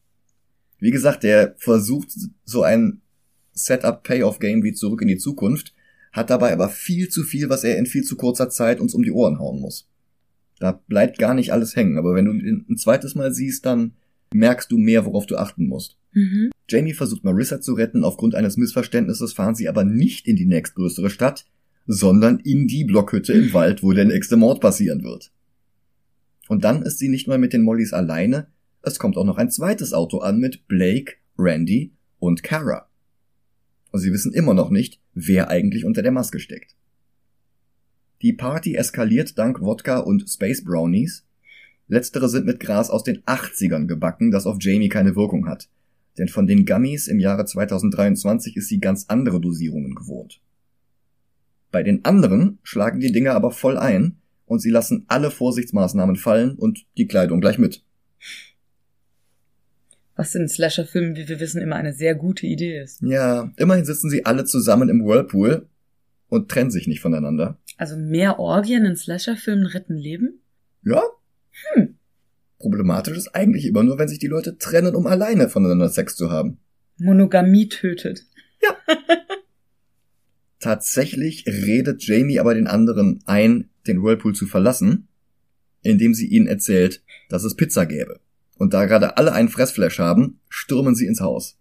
Wie 0.79 0.91
gesagt, 0.91 1.23
der 1.23 1.55
versucht 1.57 2.09
so 2.43 2.63
ein 2.63 3.01
Setup-Payoff-Game 3.53 4.63
wie 4.63 4.73
Zurück 4.73 5.01
in 5.01 5.07
die 5.07 5.17
Zukunft, 5.17 5.73
hat 6.11 6.29
dabei 6.29 6.53
aber 6.53 6.69
viel 6.69 7.09
zu 7.09 7.23
viel, 7.23 7.49
was 7.49 7.63
er 7.63 7.77
in 7.77 7.85
viel 7.85 8.03
zu 8.03 8.15
kurzer 8.15 8.49
Zeit 8.49 8.79
uns 8.79 8.93
um 8.93 9.03
die 9.03 9.11
Ohren 9.11 9.39
hauen 9.39 9.59
muss. 9.59 9.87
Da 10.59 10.71
bleibt 10.87 11.17
gar 11.19 11.33
nicht 11.33 11.51
alles 11.51 11.75
hängen, 11.75 11.97
aber 11.97 12.15
wenn 12.15 12.25
du 12.25 12.31
ihn 12.31 12.65
ein 12.69 12.77
zweites 12.77 13.15
Mal 13.15 13.33
siehst, 13.33 13.65
dann 13.65 13.95
merkst 14.33 14.71
du 14.71 14.77
mehr, 14.77 15.05
worauf 15.05 15.25
du 15.25 15.37
achten 15.37 15.67
musst. 15.67 15.97
Mhm. 16.13 16.51
Jamie 16.67 16.93
versucht 16.93 17.23
Marissa 17.23 17.61
zu 17.61 17.73
retten, 17.73 18.03
aufgrund 18.03 18.35
eines 18.35 18.57
Missverständnisses 18.57 19.33
fahren 19.33 19.55
sie 19.55 19.69
aber 19.69 19.83
nicht 19.83 20.27
in 20.27 20.35
die 20.35 20.45
nächstgrößere 20.45 21.09
Stadt, 21.09 21.45
sondern 21.85 22.39
in 22.39 22.67
die 22.67 22.83
Blockhütte 22.83 23.33
im 23.33 23.53
Wald, 23.53 23.83
wo 23.83 23.93
der 23.93 24.05
nächste 24.05 24.37
Mord 24.37 24.61
passieren 24.61 25.03
wird. 25.03 25.31
Und 26.47 26.63
dann 26.63 26.81
ist 26.81 26.99
sie 26.99 27.09
nicht 27.09 27.27
mal 27.27 27.37
mit 27.37 27.53
den 27.53 27.61
Mollys 27.61 27.93
alleine, 27.93 28.47
es 28.81 28.99
kommt 28.99 29.17
auch 29.17 29.25
noch 29.25 29.37
ein 29.37 29.49
zweites 29.49 29.93
Auto 29.93 30.19
an 30.19 30.39
mit 30.39 30.67
Blake, 30.67 31.13
Randy 31.37 31.93
und 32.19 32.43
Kara 32.43 32.87
und 33.95 34.01
sie 34.01 34.11
wissen 34.11 34.33
immer 34.33 34.53
noch 34.53 34.71
nicht, 34.71 34.99
wer 35.13 35.49
eigentlich 35.49 35.85
unter 35.85 36.01
der 36.01 36.11
Maske 36.11 36.41
steckt. 36.41 36.75
Die 38.21 38.33
Party 38.33 38.75
eskaliert 38.75 39.37
dank 39.37 39.61
Wodka 39.61 39.99
und 39.99 40.29
Space 40.29 40.65
Brownies. 40.65 41.25
Letztere 41.87 42.27
sind 42.27 42.45
mit 42.45 42.59
Gras 42.59 42.89
aus 42.89 43.03
den 43.03 43.21
80ern 43.21 43.85
gebacken, 43.85 44.31
das 44.31 44.47
auf 44.47 44.57
Jamie 44.59 44.89
keine 44.89 45.15
Wirkung 45.15 45.47
hat. 45.47 45.69
Denn 46.17 46.27
von 46.27 46.47
den 46.47 46.65
Gummies 46.65 47.07
im 47.07 47.19
Jahre 47.19 47.45
2023 47.45 48.55
ist 48.55 48.69
sie 48.69 48.79
ganz 48.79 49.05
andere 49.07 49.41
Dosierungen 49.41 49.95
gewohnt. 49.95 50.41
Bei 51.71 51.83
den 51.83 52.05
anderen 52.05 52.59
schlagen 52.63 52.99
die 52.99 53.11
Dinger 53.11 53.33
aber 53.33 53.51
voll 53.51 53.77
ein 53.77 54.17
und 54.45 54.59
sie 54.59 54.69
lassen 54.69 55.05
alle 55.07 55.31
Vorsichtsmaßnahmen 55.31 56.15
fallen 56.15 56.55
und 56.55 56.85
die 56.97 57.07
Kleidung 57.07 57.41
gleich 57.41 57.57
mit 57.57 57.83
was 60.15 60.33
in 60.35 60.47
Slasher-Filmen, 60.47 61.15
wie 61.15 61.27
wir 61.27 61.39
wissen, 61.39 61.61
immer 61.61 61.75
eine 61.75 61.93
sehr 61.93 62.15
gute 62.15 62.47
Idee 62.47 62.79
ist. 62.79 63.01
Ja, 63.01 63.51
immerhin 63.57 63.85
sitzen 63.85 64.09
sie 64.09 64.25
alle 64.25 64.45
zusammen 64.45 64.89
im 64.89 65.05
Whirlpool 65.05 65.67
und 66.29 66.49
trennen 66.49 66.71
sich 66.71 66.87
nicht 66.87 67.01
voneinander. 67.01 67.57
Also 67.77 67.97
mehr 67.97 68.39
Orgien 68.39 68.85
in 68.85 68.95
Slasher-Filmen 68.95 69.65
retten 69.65 69.95
Leben? 69.95 70.39
Ja. 70.83 71.03
Hm. 71.73 71.94
Problematisch 72.65 73.15
ist 73.15 73.35
eigentlich 73.35 73.67
immer 73.67 73.83
nur, 73.83 73.99
wenn 73.99 74.07
sich 74.07 74.17
die 74.17 74.25
Leute 74.25 74.57
trennen, 74.57 74.95
um 74.95 75.05
alleine 75.05 75.49
voneinander 75.49 75.87
Sex 75.87 76.15
zu 76.15 76.31
haben. 76.31 76.57
Monogamie 76.97 77.69
tötet. 77.69 78.25
Ja. 78.59 78.75
Tatsächlich 80.59 81.45
redet 81.45 82.01
Jamie 82.07 82.39
aber 82.39 82.55
den 82.55 82.65
anderen 82.65 83.21
ein, 83.27 83.69
den 83.85 84.01
Whirlpool 84.01 84.33
zu 84.33 84.47
verlassen, 84.47 85.07
indem 85.83 86.15
sie 86.15 86.25
ihnen 86.25 86.47
erzählt, 86.47 87.03
dass 87.29 87.43
es 87.43 87.55
Pizza 87.55 87.85
gäbe. 87.85 88.19
Und 88.57 88.73
da 88.73 88.85
gerade 88.85 89.15
alle 89.17 89.33
einen 89.33 89.49
Fressflash 89.49 89.99
haben, 89.99 90.39
stürmen 90.49 90.95
sie 90.95 91.05
ins 91.05 91.21
Haus. 91.21 91.59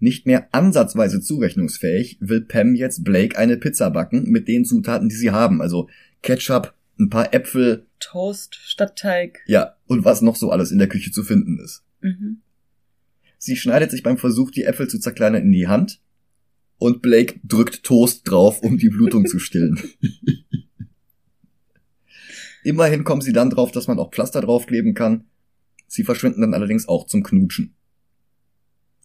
Nicht 0.00 0.26
mehr 0.26 0.48
ansatzweise 0.50 1.20
zurechnungsfähig 1.20 2.18
will 2.18 2.40
Pam 2.40 2.74
jetzt 2.74 3.04
Blake 3.04 3.38
eine 3.38 3.56
Pizza 3.56 3.90
backen 3.90 4.28
mit 4.32 4.48
den 4.48 4.64
Zutaten, 4.64 5.08
die 5.08 5.14
sie 5.14 5.30
haben. 5.30 5.62
Also 5.62 5.88
Ketchup, 6.22 6.74
ein 6.98 7.10
paar 7.10 7.34
Äpfel. 7.34 7.86
Toast 8.00 8.54
statt 8.54 8.98
Teig. 8.98 9.40
Ja, 9.46 9.76
und 9.86 10.04
was 10.04 10.22
noch 10.22 10.36
so 10.36 10.50
alles 10.50 10.70
in 10.70 10.78
der 10.78 10.88
Küche 10.88 11.10
zu 11.10 11.24
finden 11.24 11.58
ist. 11.58 11.82
Mhm. 12.00 12.40
Sie 13.38 13.56
schneidet 13.56 13.90
sich 13.90 14.02
beim 14.02 14.18
Versuch, 14.18 14.50
die 14.50 14.64
Äpfel 14.64 14.88
zu 14.88 14.98
zerkleinern, 14.98 15.42
in 15.42 15.52
die 15.52 15.68
Hand. 15.68 16.00
Und 16.78 17.02
Blake 17.02 17.40
drückt 17.44 17.84
Toast 17.84 18.28
drauf, 18.28 18.60
um 18.60 18.78
die 18.78 18.88
Blutung 18.88 19.26
zu 19.26 19.38
stillen. 19.38 19.80
Immerhin 22.64 23.04
kommen 23.04 23.20
sie 23.20 23.32
dann 23.32 23.50
drauf, 23.50 23.72
dass 23.72 23.86
man 23.86 23.98
auch 23.98 24.10
Pflaster 24.10 24.40
draufkleben 24.40 24.94
kann. 24.94 25.26
Sie 25.86 26.04
verschwinden 26.04 26.40
dann 26.40 26.54
allerdings 26.54 26.88
auch 26.88 27.06
zum 27.06 27.22
Knutschen. 27.22 27.74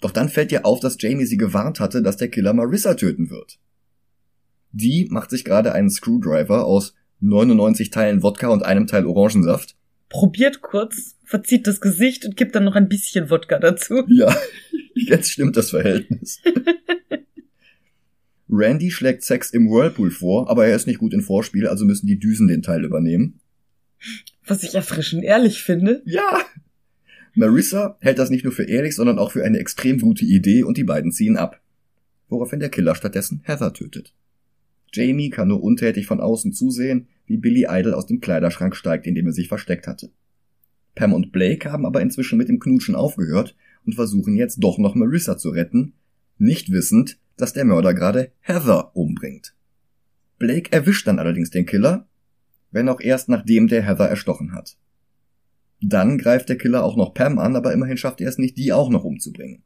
Doch 0.02 0.12
dann 0.12 0.30
fällt 0.30 0.52
ihr 0.52 0.66
auf, 0.66 0.80
dass 0.80 0.98
Jamie 1.00 1.26
sie 1.26 1.38
gewarnt 1.38 1.80
hatte, 1.80 2.02
dass 2.02 2.18
der 2.18 2.30
Killer 2.30 2.54
Marissa 2.54 2.94
töten 2.94 3.30
wird. 3.30 3.60
Die 4.72 5.08
macht 5.12 5.30
sich 5.30 5.44
gerade 5.44 5.74
einen 5.74 5.90
Screwdriver 5.90 6.66
aus 6.66 6.94
99 7.22 7.90
Teilen 7.90 8.24
Wodka 8.24 8.48
und 8.48 8.64
einem 8.64 8.88
Teil 8.88 9.06
Orangensaft. 9.06 9.76
Probiert 10.10 10.62
kurz, 10.62 11.16
verzieht 11.24 11.68
das 11.68 11.82
Gesicht 11.82 12.26
und 12.26 12.38
gibt 12.38 12.56
dann 12.56 12.64
noch 12.64 12.76
ein 12.76 12.90
bisschen 12.90 13.30
Wodka 13.30 13.60
dazu. 13.60 14.04
Ja, 14.08 14.36
jetzt 14.94 15.32
stimmt 15.32 15.58
das 15.58 15.72
Verhältnis. 15.72 16.42
Randy 18.50 18.90
schlägt 18.90 19.24
Sex 19.24 19.52
im 19.52 19.70
Whirlpool 19.70 20.10
vor, 20.10 20.50
aber 20.50 20.66
er 20.66 20.76
ist 20.76 20.88
nicht 20.88 21.00
gut 21.00 21.14
in 21.14 21.22
Vorspiel, 21.22 21.68
also 21.68 21.86
müssen 21.86 22.08
die 22.08 22.18
Düsen 22.18 22.48
den 22.48 22.64
Teil 22.64 22.84
übernehmen. 22.84 23.40
Was 24.48 24.64
ich 24.64 24.74
erfrischend 24.74 25.24
ehrlich 25.24 25.62
finde. 25.62 26.02
Ja, 26.06 26.40
Marissa 27.36 27.98
hält 28.02 28.20
das 28.20 28.30
nicht 28.30 28.44
nur 28.44 28.54
für 28.54 28.64
ehrlich, 28.64 28.96
sondern 28.96 29.20
auch 29.20 29.32
für 29.32 29.44
eine 29.44 29.60
extrem 29.60 30.00
gute 30.00 30.26
Idee 30.26 30.64
und 30.64 30.78
die 30.78 30.84
beiden 30.84 31.12
ziehen 31.12 31.38
ab. 31.38 31.62
woraufhin 32.28 32.60
der 32.60 32.70
Killer 32.70 32.94
stattdessen 32.94 33.42
Heather 33.44 33.74
tötet. 33.74 34.14
Jamie 34.94 35.30
kann 35.30 35.48
nur 35.48 35.64
untätig 35.64 36.08
von 36.08 36.20
außen 36.20 36.54
zusehen, 36.54 37.08
wie 37.26 37.38
Billy 37.38 37.68
Idol 37.70 37.94
aus 37.94 38.06
dem 38.06 38.22
Kleiderschrank 38.22 38.76
steigt, 38.76 39.06
in 39.06 39.16
dem 39.16 39.28
er 39.28 39.34
sich 39.34 39.48
versteckt 39.48 39.88
hatte. 39.88 40.10
Pam 40.96 41.14
und 41.14 41.32
Blake 41.32 41.72
haben 41.72 41.86
aber 41.86 42.02
inzwischen 42.02 42.38
mit 42.38 42.50
dem 42.50 42.60
Knutschen 42.60 42.96
aufgehört 42.96 43.56
und 43.86 43.96
versuchen 43.96 44.36
jetzt 44.36 44.58
doch 44.60 44.78
noch 44.78 44.96
Marissa 44.96 45.38
zu 45.38 45.50
retten, 45.50 45.94
nicht 46.38 46.72
wissend, 46.72 47.20
dass 47.38 47.54
der 47.54 47.66
Mörder 47.66 47.94
gerade 47.94 48.32
Heather 48.42 48.96
umbringt. 48.96 49.56
Blake 50.38 50.72
erwischt 50.72 51.08
dann 51.08 51.20
allerdings 51.20 51.52
den 51.52 51.66
Killer, 51.66 52.08
wenn 52.72 52.90
auch 52.90 53.02
erst 53.02 53.30
nachdem 53.30 53.68
der 53.68 53.84
Heather 53.84 54.08
erstochen 54.08 54.54
hat. 54.54 54.78
Dann 55.82 56.18
greift 56.18 56.50
der 56.50 56.58
Killer 56.58 56.84
auch 56.84 56.98
noch 56.98 57.14
Pam 57.14 57.40
an, 57.40 57.56
aber 57.56 57.74
immerhin 57.74 57.98
schafft 57.98 58.22
er 58.22 58.30
es 58.30 58.38
nicht, 58.38 58.58
die 58.58 58.74
auch 58.74 58.90
noch 58.90 59.04
umzubringen. 59.04 59.64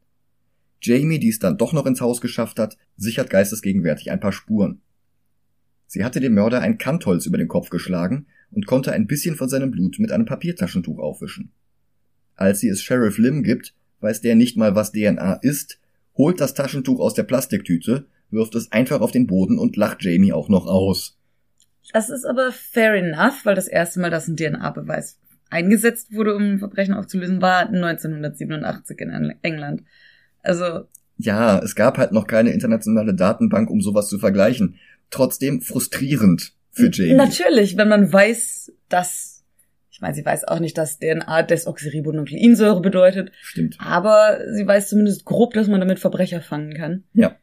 Jamie, 0.80 1.18
die 1.18 1.30
es 1.30 1.38
dann 1.38 1.58
doch 1.58 1.72
noch 1.72 1.86
ins 1.86 2.00
Haus 2.00 2.20
geschafft 2.20 2.58
hat, 2.58 2.76
sichert 2.96 3.30
geistesgegenwärtig 3.30 4.10
ein 4.10 4.20
paar 4.20 4.32
Spuren. 4.32 4.82
Sie 5.94 6.02
hatte 6.02 6.18
dem 6.18 6.34
Mörder 6.34 6.60
ein 6.60 6.76
Kantholz 6.76 7.24
über 7.24 7.38
den 7.38 7.46
Kopf 7.46 7.70
geschlagen 7.70 8.26
und 8.50 8.66
konnte 8.66 8.90
ein 8.90 9.06
bisschen 9.06 9.36
von 9.36 9.48
seinem 9.48 9.70
Blut 9.70 10.00
mit 10.00 10.10
einem 10.10 10.24
Papiertaschentuch 10.24 10.98
aufwischen. 10.98 11.52
Als 12.34 12.58
sie 12.58 12.68
es 12.68 12.82
Sheriff 12.82 13.16
Lim 13.16 13.44
gibt, 13.44 13.74
weiß 14.00 14.20
der 14.20 14.34
nicht 14.34 14.56
mal, 14.56 14.74
was 14.74 14.90
DNA 14.90 15.34
ist, 15.34 15.78
holt 16.16 16.40
das 16.40 16.54
Taschentuch 16.54 16.98
aus 16.98 17.14
der 17.14 17.22
Plastiktüte, 17.22 18.06
wirft 18.32 18.56
es 18.56 18.72
einfach 18.72 19.02
auf 19.02 19.12
den 19.12 19.28
Boden 19.28 19.56
und 19.56 19.76
lacht 19.76 20.02
Jamie 20.02 20.32
auch 20.32 20.48
noch 20.48 20.66
aus. 20.66 21.16
Das 21.92 22.10
ist 22.10 22.24
aber 22.24 22.50
fair 22.50 22.94
enough, 22.94 23.44
weil 23.44 23.54
das 23.54 23.68
erste 23.68 24.00
Mal, 24.00 24.10
dass 24.10 24.26
ein 24.26 24.36
DNA-Beweis 24.36 25.20
eingesetzt 25.48 26.12
wurde, 26.12 26.34
um 26.34 26.42
ein 26.42 26.58
Verbrechen 26.58 26.94
aufzulösen, 26.94 27.40
war 27.40 27.68
1987 27.68 28.98
in 28.98 29.34
England. 29.42 29.84
Also. 30.42 30.88
Ja, 31.18 31.60
es 31.60 31.76
gab 31.76 31.98
halt 31.98 32.10
noch 32.10 32.26
keine 32.26 32.50
internationale 32.50 33.14
Datenbank, 33.14 33.70
um 33.70 33.80
sowas 33.80 34.08
zu 34.08 34.18
vergleichen. 34.18 34.74
Trotzdem 35.14 35.60
frustrierend 35.60 36.54
für 36.72 36.90
Jamie. 36.90 37.14
Natürlich, 37.14 37.76
wenn 37.76 37.88
man 37.88 38.12
weiß, 38.12 38.72
dass, 38.88 39.44
ich 39.92 40.00
meine, 40.00 40.16
sie 40.16 40.24
weiß 40.24 40.42
auch 40.42 40.58
nicht, 40.58 40.76
dass 40.76 40.98
DNA 40.98 41.44
Desoxyribonukleinsäure 41.44 42.80
bedeutet. 42.80 43.30
Stimmt. 43.40 43.76
Aber 43.78 44.40
sie 44.52 44.66
weiß 44.66 44.88
zumindest 44.88 45.24
grob, 45.24 45.54
dass 45.54 45.68
man 45.68 45.78
damit 45.78 46.00
Verbrecher 46.00 46.40
fangen 46.40 46.74
kann. 46.74 47.04
Ja. 47.12 47.36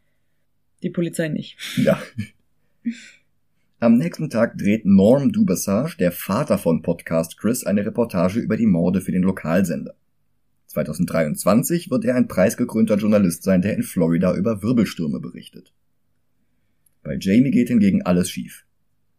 Die 0.84 0.90
Polizei 0.90 1.30
nicht. 1.30 1.58
Ja. 1.78 1.98
Am 3.80 3.98
nächsten 3.98 4.30
Tag 4.30 4.58
dreht 4.58 4.86
Norm 4.86 5.32
Dubassage, 5.32 5.96
der 5.98 6.12
Vater 6.12 6.58
von 6.58 6.82
Podcast 6.82 7.38
Chris, 7.38 7.66
eine 7.66 7.86
Reportage 7.86 8.42
über 8.42 8.58
die 8.58 8.68
Morde 8.68 9.00
für 9.00 9.14
den 9.14 9.24
Lokalsender. 9.24 9.96
2023 10.68 11.90
wird 11.90 12.04
er 12.04 12.16
ein 12.16 12.28
preisgekrönter 12.28 12.98
Journalist 12.98 13.44
sein, 13.44 13.62
der 13.62 13.76
in 13.76 13.84
Florida 13.84 14.36
über 14.36 14.62
Wirbelstürme 14.62 15.22
berichtet. 15.22 15.74
Bei 17.04 17.18
Jamie 17.20 17.52
geht 17.52 17.70
hingegen 17.70 18.04
alles 18.04 18.30
schief. 18.30 18.66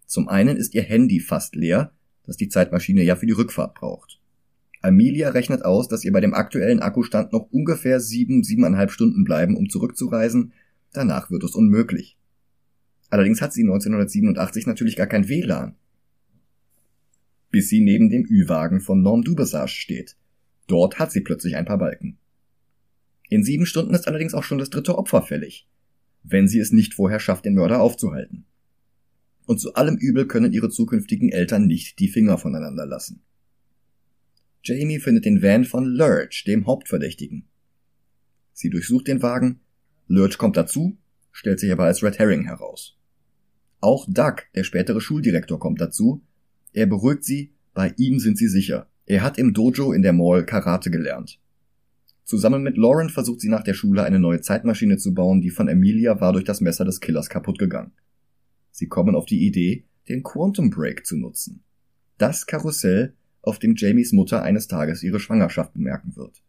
Zum 0.07 0.29
einen 0.29 0.57
ist 0.57 0.75
ihr 0.75 0.83
Handy 0.83 1.21
fast 1.21 1.57
leer, 1.57 1.93
das 2.25 2.37
die 2.37 2.49
Zeitmaschine 2.49 3.03
ja 3.03 3.17
für 3.17 3.27
die 3.27 3.33
Rückfahrt 3.33 3.75
braucht. 3.75 4.21
Amelia 4.81 5.31
rechnet 5.31 5.65
aus, 5.65 5.89
dass 5.89 6.05
ihr 6.05 6.13
bei 6.13 6.21
dem 6.21 6.35
aktuellen 6.35 6.81
Akkustand 6.81 7.33
noch 7.33 7.51
ungefähr 7.53 8.01
sieben, 8.01 8.43
siebeneinhalb 8.43 8.91
Stunden 8.91 9.25
bleiben, 9.25 9.57
um 9.57 9.69
zurückzureisen. 9.69 10.53
Danach 10.93 11.31
wird 11.31 11.45
es 11.45 11.55
unmöglich. 11.55 12.19
Allerdings 13.09 13.41
hat 13.41 13.53
sie 13.53 13.63
1987 13.63 14.67
natürlich 14.67 14.97
gar 14.97 15.07
kein 15.07 15.29
WLAN. 15.29 15.77
Bis 17.51 17.69
sie 17.69 17.81
neben 17.81 18.11
dem 18.11 18.25
Ü-Wagen 18.25 18.81
von 18.81 19.03
Norm 19.03 19.23
Dubassage 19.23 19.69
steht. 19.71 20.17
Dort 20.67 20.99
hat 20.99 21.13
sie 21.13 21.21
plötzlich 21.21 21.57
ein 21.57 21.65
paar 21.65 21.79
Balken. 21.79 22.19
In 23.29 23.45
sieben 23.45 23.67
Stunden 23.67 23.95
ist 23.95 24.09
allerdings 24.09 24.35
auch 24.35 24.45
schon 24.45 24.59
das 24.59 24.71
dritte 24.71 24.99
Opfer 24.99 25.23
fällig, 25.23 25.67
wenn 26.23 26.49
sie 26.49 26.59
es 26.59 26.73
nicht 26.73 26.95
vorher 26.95 27.21
schafft, 27.21 27.45
den 27.45 27.55
Mörder 27.55 27.81
aufzuhalten. 27.81 28.45
Und 29.47 29.61
zu 29.61 29.75
allem 29.75 29.97
Übel 29.97 30.27
können 30.27 30.53
ihre 30.53 30.71
zukünftigen 30.71 31.31
Eltern 31.31 31.67
nicht 31.67 31.99
die 31.99 32.09
Finger 32.09 32.39
voneinander 32.39 32.87
lassen. 32.87 33.23
Jamie 34.65 35.01
findet 35.01 35.25
den 35.25 35.43
Van 35.43 35.65
von 35.65 35.85
Lurch, 35.85 36.45
dem 36.47 36.67
Hauptverdächtigen. 36.67 37.49
Sie 38.53 38.71
durchsucht 38.71 39.09
den 39.09 39.23
Wagen, 39.23 39.61
Lurch 40.07 40.39
kommt 40.39 40.57
dazu, 40.57 40.97
stellt 41.33 41.59
sich 41.59 41.73
aber 41.73 41.85
als 41.85 42.03
Red 42.03 42.19
Herring 42.19 42.45
heraus. 42.45 42.97
Auch 43.81 44.07
Doug, 44.09 44.43
der 44.55 44.63
spätere 44.63 45.01
Schuldirektor, 45.01 45.59
kommt 45.59 45.81
dazu. 45.81 46.23
Er 46.73 46.87
beruhigt 46.87 47.25
sie, 47.25 47.55
bei 47.75 47.93
ihm 47.97 48.21
sind 48.21 48.39
sie 48.39 48.47
sicher. 48.47 48.89
Er 49.07 49.23
hat 49.23 49.39
im 49.39 49.53
Dojo 49.53 49.93
in 49.93 50.03
der 50.03 50.13
Mall 50.13 50.47
Karate 50.47 50.91
gelernt. 50.91 51.41
Zusammen 52.25 52.63
mit 52.63 52.77
Lauren 52.77 53.11
versucht 53.11 53.41
sie 53.41 53.49
nach 53.49 53.65
der 53.65 53.75
Schule 53.75 54.05
eine 54.05 54.19
neue 54.19 54.41
Zeitmaschine 54.41 54.97
zu 54.97 55.13
bauen, 55.13 55.41
die 55.41 55.51
von 55.51 55.69
Emilia 55.69 56.21
war 56.21 56.33
durch 56.33 56.45
das 56.45 56.61
Messer 56.61 56.85
des 56.85 57.01
Killers 57.01 57.29
kaputt 57.29 57.59
gegangen. 57.59 57.93
Sie 58.71 58.87
kommen 58.87 59.15
auf 59.15 59.27
die 59.27 59.47
Idee, 59.47 59.85
den 60.09 60.23
Quantum 60.23 60.71
Break 60.71 61.05
zu 61.07 61.17
nutzen. 61.17 61.63
Das 62.19 62.47
Karussell, 62.47 63.15
auf 63.43 63.59
dem 63.59 63.75
Jamies 63.77 64.13
Mutter 64.13 64.43
eines 64.43 64.69
Tages 64.69 65.03
ihre 65.03 65.19
Schwangerschaft 65.19 65.75
bemerken 65.75 66.17
wird. 66.17 66.43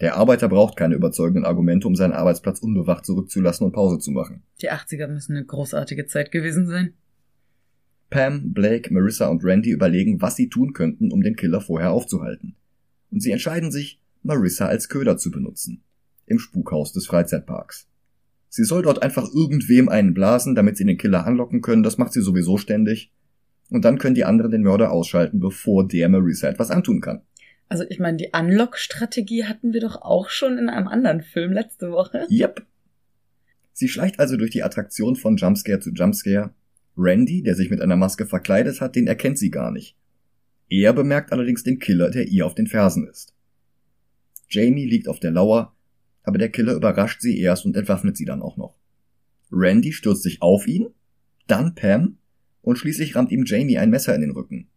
Der 0.00 0.16
Arbeiter 0.16 0.48
braucht 0.48 0.76
keine 0.76 0.94
überzeugenden 0.94 1.44
Argumente, 1.44 1.88
um 1.88 1.96
seinen 1.96 2.12
Arbeitsplatz 2.12 2.60
unbewacht 2.60 3.04
zurückzulassen 3.04 3.66
und 3.66 3.72
Pause 3.72 3.98
zu 3.98 4.12
machen. 4.12 4.42
Die 4.62 4.70
80er 4.70 5.08
müssen 5.08 5.36
eine 5.36 5.44
großartige 5.44 6.06
Zeit 6.06 6.30
gewesen 6.30 6.68
sein. 6.68 6.94
Pam, 8.10 8.52
Blake, 8.52 8.94
Marissa 8.94 9.26
und 9.26 9.44
Randy 9.44 9.70
überlegen, 9.70 10.22
was 10.22 10.36
sie 10.36 10.48
tun 10.48 10.72
könnten, 10.72 11.10
um 11.10 11.20
den 11.22 11.36
Killer 11.36 11.60
vorher 11.60 11.90
aufzuhalten. 11.90 12.54
Und 13.10 13.22
sie 13.22 13.32
entscheiden 13.32 13.72
sich, 13.72 14.00
Marissa 14.22 14.66
als 14.66 14.88
Köder 14.88 15.16
zu 15.16 15.30
benutzen. 15.30 15.82
Im 16.26 16.38
Spukhaus 16.38 16.92
des 16.92 17.06
Freizeitparks. 17.06 17.88
Sie 18.48 18.64
soll 18.64 18.82
dort 18.82 19.02
einfach 19.02 19.28
irgendwem 19.32 19.88
einen 19.88 20.14
blasen, 20.14 20.54
damit 20.54 20.76
sie 20.76 20.84
den 20.84 20.96
Killer 20.96 21.26
anlocken 21.26 21.60
können, 21.60 21.82
das 21.82 21.98
macht 21.98 22.12
sie 22.12 22.22
sowieso 22.22 22.56
ständig. 22.56 23.12
Und 23.70 23.84
dann 23.84 23.98
können 23.98 24.14
die 24.14 24.24
anderen 24.24 24.50
den 24.50 24.62
Mörder 24.62 24.90
ausschalten, 24.90 25.40
bevor 25.40 25.86
der 25.86 26.08
Marissa 26.08 26.48
etwas 26.48 26.70
antun 26.70 27.00
kann. 27.00 27.22
Also 27.68 27.84
ich 27.88 27.98
meine, 27.98 28.16
die 28.16 28.30
Unlock-Strategie 28.32 29.44
hatten 29.44 29.74
wir 29.74 29.80
doch 29.80 30.00
auch 30.00 30.30
schon 30.30 30.56
in 30.56 30.70
einem 30.70 30.88
anderen 30.88 31.20
Film 31.20 31.52
letzte 31.52 31.90
Woche. 31.90 32.26
Yep. 32.30 32.64
Sie 33.74 33.88
schleicht 33.88 34.18
also 34.18 34.36
durch 34.36 34.50
die 34.50 34.62
Attraktion 34.62 35.16
von 35.16 35.36
Jumpscare 35.36 35.80
zu 35.80 35.90
Jumpscare. 35.90 36.50
Randy, 36.96 37.42
der 37.42 37.54
sich 37.54 37.70
mit 37.70 37.80
einer 37.80 37.96
Maske 37.96 38.26
verkleidet 38.26 38.80
hat, 38.80 38.96
den 38.96 39.06
erkennt 39.06 39.38
sie 39.38 39.50
gar 39.50 39.70
nicht. 39.70 39.96
Er 40.68 40.92
bemerkt 40.92 41.32
allerdings 41.32 41.62
den 41.62 41.78
Killer, 41.78 42.10
der 42.10 42.26
ihr 42.26 42.44
auf 42.44 42.54
den 42.54 42.66
Fersen 42.66 43.06
ist. 43.06 43.34
Jamie 44.48 44.86
liegt 44.86 45.08
auf 45.08 45.20
der 45.20 45.30
Lauer, 45.30 45.74
aber 46.22 46.38
der 46.38 46.50
Killer 46.50 46.74
überrascht 46.74 47.20
sie 47.20 47.38
erst 47.40 47.64
und 47.64 47.76
entwaffnet 47.76 48.16
sie 48.16 48.24
dann 48.24 48.42
auch 48.42 48.56
noch. 48.56 48.78
Randy 49.50 49.92
stürzt 49.92 50.22
sich 50.22 50.42
auf 50.42 50.66
ihn, 50.66 50.88
dann 51.46 51.74
Pam 51.74 52.18
und 52.62 52.76
schließlich 52.76 53.14
rammt 53.14 53.32
ihm 53.32 53.44
Jamie 53.46 53.78
ein 53.78 53.90
Messer 53.90 54.14
in 54.14 54.20
den 54.20 54.32
Rücken. 54.32 54.68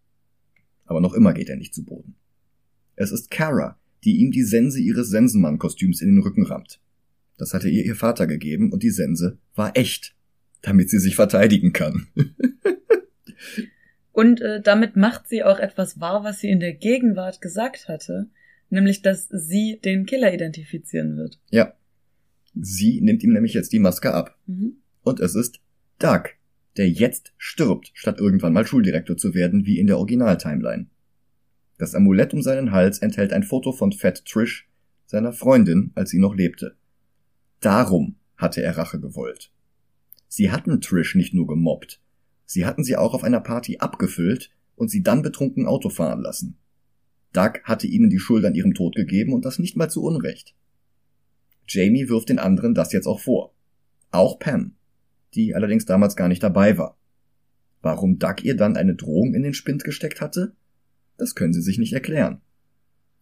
Aber 0.85 1.01
noch 1.01 1.13
immer 1.13 1.33
geht 1.33 1.49
er 1.49 1.57
nicht 1.57 1.73
zu 1.73 1.83
Boden. 1.83 2.15
Es 2.95 3.11
ist 3.11 3.31
Kara, 3.31 3.79
die 4.03 4.17
ihm 4.17 4.31
die 4.31 4.43
Sense 4.43 4.79
ihres 4.79 5.09
Sensenmann-Kostüms 5.09 6.01
in 6.01 6.09
den 6.09 6.23
Rücken 6.23 6.45
rammt. 6.45 6.79
Das 7.37 7.53
hatte 7.53 7.69
ihr 7.69 7.85
ihr 7.85 7.95
Vater 7.95 8.27
gegeben 8.27 8.71
und 8.71 8.83
die 8.83 8.89
Sense 8.89 9.37
war 9.55 9.75
echt, 9.75 10.15
damit 10.61 10.89
sie 10.89 10.99
sich 10.99 11.15
verteidigen 11.15 11.73
kann. 11.73 12.07
und 14.11 14.41
äh, 14.41 14.61
damit 14.61 14.95
macht 14.95 15.27
sie 15.27 15.43
auch 15.43 15.59
etwas 15.59 15.99
wahr, 15.99 16.23
was 16.23 16.39
sie 16.39 16.49
in 16.49 16.59
der 16.59 16.73
Gegenwart 16.73 17.41
gesagt 17.41 17.87
hatte, 17.87 18.29
nämlich 18.71 19.01
dass 19.01 19.27
sie 19.29 19.79
den 19.83 20.05
Killer 20.05 20.33
identifizieren 20.33 21.17
wird. 21.17 21.39
Ja. 21.49 21.73
Sie 22.53 22.99
nimmt 23.01 23.23
ihm 23.23 23.33
nämlich 23.33 23.53
jetzt 23.53 23.71
die 23.71 23.79
Maske 23.79 24.13
ab. 24.13 24.37
Mhm. 24.45 24.77
Und 25.03 25.19
es 25.19 25.35
ist 25.35 25.61
Doug, 25.99 26.23
der 26.77 26.89
jetzt 26.89 27.33
stirbt, 27.37 27.91
statt 27.93 28.19
irgendwann 28.19 28.53
mal 28.53 28.65
Schuldirektor 28.65 29.17
zu 29.17 29.33
werden, 29.33 29.65
wie 29.65 29.79
in 29.79 29.87
der 29.87 29.97
Original-Timeline. 29.97 30.87
Das 31.77 31.95
Amulett 31.95 32.33
um 32.33 32.41
seinen 32.41 32.71
Hals 32.71 32.99
enthält 32.99 33.33
ein 33.33 33.43
Foto 33.43 33.71
von 33.71 33.91
Fat 33.91 34.25
Trish, 34.25 34.69
seiner 35.05 35.33
Freundin, 35.33 35.91
als 35.95 36.11
sie 36.11 36.19
noch 36.19 36.35
lebte. 36.35 36.75
Darum 37.59 38.15
hatte 38.37 38.61
er 38.61 38.77
Rache 38.77 38.99
gewollt. 38.99 39.51
Sie 40.27 40.51
hatten 40.51 40.79
Trish 40.79 41.15
nicht 41.15 41.33
nur 41.33 41.47
gemobbt, 41.47 42.01
sie 42.45 42.65
hatten 42.65 42.83
sie 42.83 42.95
auch 42.95 43.13
auf 43.13 43.23
einer 43.23 43.41
Party 43.41 43.79
abgefüllt 43.79 44.51
und 44.75 44.89
sie 44.89 45.03
dann 45.03 45.21
betrunken 45.21 45.67
Auto 45.67 45.89
fahren 45.89 46.21
lassen. 46.21 46.57
Doug 47.33 47.61
hatte 47.63 47.87
ihnen 47.87 48.09
die 48.09 48.19
Schuld 48.19 48.45
an 48.45 48.55
ihrem 48.55 48.73
Tod 48.73 48.95
gegeben 48.95 49.33
und 49.33 49.45
das 49.45 49.59
nicht 49.59 49.77
mal 49.77 49.89
zu 49.89 50.03
Unrecht. 50.03 50.55
Jamie 51.67 52.09
wirft 52.09 52.29
den 52.29 52.39
anderen 52.39 52.73
das 52.73 52.91
jetzt 52.91 53.07
auch 53.07 53.19
vor. 53.19 53.53
Auch 54.11 54.39
Pam, 54.39 54.75
die 55.33 55.55
allerdings 55.55 55.85
damals 55.85 56.15
gar 56.15 56.27
nicht 56.27 56.43
dabei 56.43 56.77
war. 56.77 56.97
Warum 57.81 58.19
Doug 58.19 58.43
ihr 58.43 58.55
dann 58.55 58.75
eine 58.75 58.95
Drohung 58.95 59.33
in 59.33 59.43
den 59.43 59.53
Spind 59.53 59.83
gesteckt 59.83 60.21
hatte? 60.21 60.53
Das 61.17 61.35
können 61.35 61.53
sie 61.53 61.61
sich 61.61 61.77
nicht 61.77 61.93
erklären. 61.93 62.41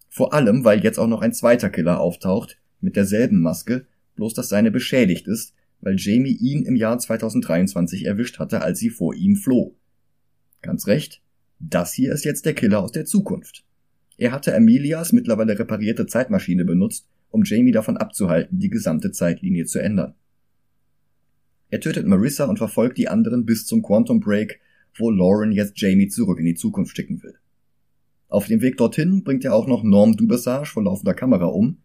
Vor 0.10 0.34
allem, 0.34 0.64
weil 0.64 0.84
jetzt 0.84 0.98
auch 0.98 1.08
noch 1.08 1.22
ein 1.22 1.34
zweiter 1.34 1.70
Killer 1.70 2.00
auftaucht, 2.00 2.60
mit 2.82 2.96
derselben 2.96 3.40
Maske, 3.42 3.86
bloß 4.16 4.34
dass 4.34 4.50
seine 4.50 4.72
beschädigt 4.72 5.28
ist, 5.28 5.54
weil 5.82 5.96
Jamie 5.98 6.36
ihn 6.36 6.66
im 6.66 6.76
Jahr 6.76 6.98
2023 6.98 8.06
erwischt 8.06 8.40
hatte, 8.40 8.62
als 8.62 8.80
sie 8.80 8.90
vor 8.90 9.14
ihm 9.14 9.36
floh. 9.36 9.76
Ganz 10.62 10.88
recht, 10.88 11.22
das 11.60 11.94
hier 11.94 12.12
ist 12.12 12.26
jetzt 12.26 12.46
der 12.46 12.54
Killer 12.54 12.82
aus 12.82 12.92
der 12.92 13.06
Zukunft. 13.06 13.64
Er 14.20 14.34
hatte 14.34 14.54
Amelias 14.54 15.14
mittlerweile 15.14 15.58
reparierte 15.58 16.06
Zeitmaschine 16.06 16.66
benutzt, 16.66 17.08
um 17.30 17.44
Jamie 17.46 17.72
davon 17.72 17.96
abzuhalten, 17.96 18.60
die 18.60 18.70
gesamte 18.70 19.14
Zeitlinie 19.14 19.64
zu 19.64 19.80
ändern. 19.80 20.14
Er 21.70 21.80
tötet 21.80 22.06
Marissa 22.06 22.44
und 22.44 22.58
verfolgt 22.58 22.98
die 22.98 23.08
anderen 23.08 23.46
bis 23.46 23.66
zum 23.66 23.82
Quantum 23.82 24.20
Break, 24.20 24.60
wo 24.98 25.10
Lauren 25.10 25.54
jetzt 25.54 25.80
Jamie 25.80 26.10
zurück 26.10 26.38
in 26.38 26.46
die 26.46 26.56
Zukunft 26.56 26.98
schicken 26.98 27.24
will. 27.24 27.36
Auf 28.28 28.48
dem 28.48 28.62
Weg 28.62 28.76
dorthin 28.76 29.24
bringt 29.24 29.46
er 29.46 29.56
auch 29.56 29.68
noch 29.68 29.84
Norm 29.84 30.18
Dubassage 30.18 30.70
vor 30.70 30.84
laufender 30.84 31.14
Kamera 31.14 31.46
um. 31.46 31.78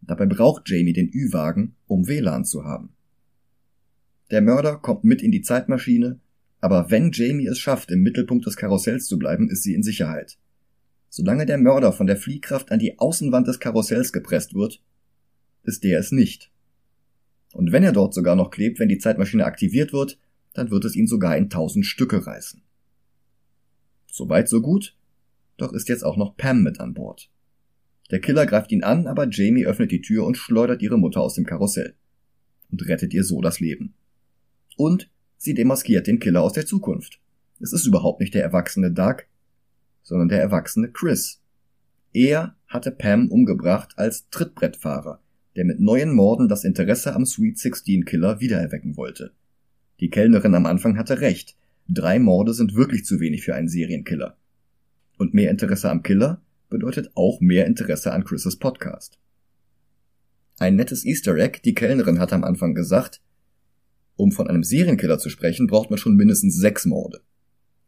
Dabei 0.00 0.26
braucht 0.26 0.68
Jamie 0.68 0.92
den 0.92 1.12
Ü-Wagen, 1.14 1.76
um 1.86 2.08
WLAN 2.08 2.44
zu 2.44 2.64
haben. 2.64 2.88
Der 4.32 4.42
Mörder 4.42 4.78
kommt 4.78 5.04
mit 5.04 5.22
in 5.22 5.30
die 5.30 5.42
Zeitmaschine, 5.42 6.18
aber 6.60 6.90
wenn 6.90 7.12
Jamie 7.12 7.46
es 7.46 7.60
schafft, 7.60 7.92
im 7.92 8.02
Mittelpunkt 8.02 8.46
des 8.46 8.56
Karussells 8.56 9.06
zu 9.06 9.16
bleiben, 9.16 9.48
ist 9.48 9.62
sie 9.62 9.74
in 9.74 9.84
Sicherheit. 9.84 10.38
Solange 11.08 11.46
der 11.46 11.58
Mörder 11.58 11.92
von 11.92 12.06
der 12.06 12.16
Fliehkraft 12.16 12.70
an 12.70 12.78
die 12.78 12.98
Außenwand 12.98 13.46
des 13.48 13.60
Karussells 13.60 14.12
gepresst 14.12 14.54
wird, 14.54 14.82
ist 15.62 15.84
der 15.84 15.98
es 15.98 16.12
nicht. 16.12 16.50
Und 17.52 17.72
wenn 17.72 17.82
er 17.82 17.92
dort 17.92 18.14
sogar 18.14 18.36
noch 18.36 18.50
klebt, 18.50 18.78
wenn 18.78 18.88
die 18.88 18.98
Zeitmaschine 18.98 19.44
aktiviert 19.44 19.92
wird, 19.92 20.18
dann 20.52 20.70
wird 20.70 20.84
es 20.84 20.96
ihn 20.96 21.06
sogar 21.06 21.36
in 21.36 21.50
tausend 21.50 21.86
Stücke 21.86 22.26
reißen. 22.26 22.62
Soweit 24.06 24.48
so 24.48 24.60
gut, 24.60 24.96
doch 25.56 25.72
ist 25.72 25.88
jetzt 25.88 26.04
auch 26.04 26.16
noch 26.16 26.36
Pam 26.36 26.62
mit 26.62 26.80
an 26.80 26.94
Bord. 26.94 27.30
Der 28.10 28.20
Killer 28.20 28.46
greift 28.46 28.72
ihn 28.72 28.82
an, 28.82 29.06
aber 29.06 29.28
Jamie 29.28 29.66
öffnet 29.66 29.92
die 29.92 30.00
Tür 30.00 30.24
und 30.24 30.36
schleudert 30.36 30.82
ihre 30.82 30.98
Mutter 30.98 31.20
aus 31.20 31.34
dem 31.34 31.44
Karussell 31.44 31.94
und 32.70 32.86
rettet 32.86 33.12
ihr 33.12 33.24
so 33.24 33.40
das 33.40 33.60
Leben. 33.60 33.94
Und 34.76 35.10
sie 35.36 35.54
demaskiert 35.54 36.06
den 36.06 36.18
Killer 36.18 36.42
aus 36.42 36.54
der 36.54 36.66
Zukunft. 36.66 37.20
Es 37.60 37.72
ist 37.72 37.86
überhaupt 37.86 38.20
nicht 38.20 38.34
der 38.34 38.42
erwachsene 38.42 38.92
Doug, 38.92 39.24
sondern 40.08 40.28
der 40.28 40.40
erwachsene 40.40 40.90
Chris. 40.90 41.42
Er 42.14 42.56
hatte 42.66 42.90
Pam 42.90 43.28
umgebracht 43.30 43.92
als 43.96 44.30
Trittbrettfahrer, 44.30 45.20
der 45.54 45.66
mit 45.66 45.80
neuen 45.80 46.14
Morden 46.14 46.48
das 46.48 46.64
Interesse 46.64 47.14
am 47.14 47.26
Sweet 47.26 47.58
Sixteen 47.58 48.06
Killer 48.06 48.40
wiedererwecken 48.40 48.96
wollte. 48.96 49.32
Die 50.00 50.08
Kellnerin 50.08 50.54
am 50.54 50.64
Anfang 50.64 50.96
hatte 50.96 51.20
recht. 51.20 51.56
Drei 51.90 52.18
Morde 52.18 52.54
sind 52.54 52.74
wirklich 52.74 53.04
zu 53.04 53.20
wenig 53.20 53.44
für 53.44 53.54
einen 53.54 53.68
Serienkiller. 53.68 54.38
Und 55.18 55.34
mehr 55.34 55.50
Interesse 55.50 55.90
am 55.90 56.02
Killer 56.02 56.40
bedeutet 56.70 57.10
auch 57.14 57.42
mehr 57.42 57.66
Interesse 57.66 58.12
an 58.12 58.24
Chris' 58.24 58.56
Podcast. 58.56 59.18
Ein 60.58 60.76
nettes 60.76 61.04
Easter 61.04 61.36
Egg, 61.36 61.60
die 61.66 61.74
Kellnerin 61.74 62.18
hat 62.18 62.32
am 62.32 62.44
Anfang 62.44 62.74
gesagt, 62.74 63.20
um 64.16 64.32
von 64.32 64.48
einem 64.48 64.64
Serienkiller 64.64 65.18
zu 65.18 65.28
sprechen, 65.28 65.66
braucht 65.66 65.90
man 65.90 65.98
schon 65.98 66.16
mindestens 66.16 66.56
sechs 66.56 66.86
Morde. 66.86 67.20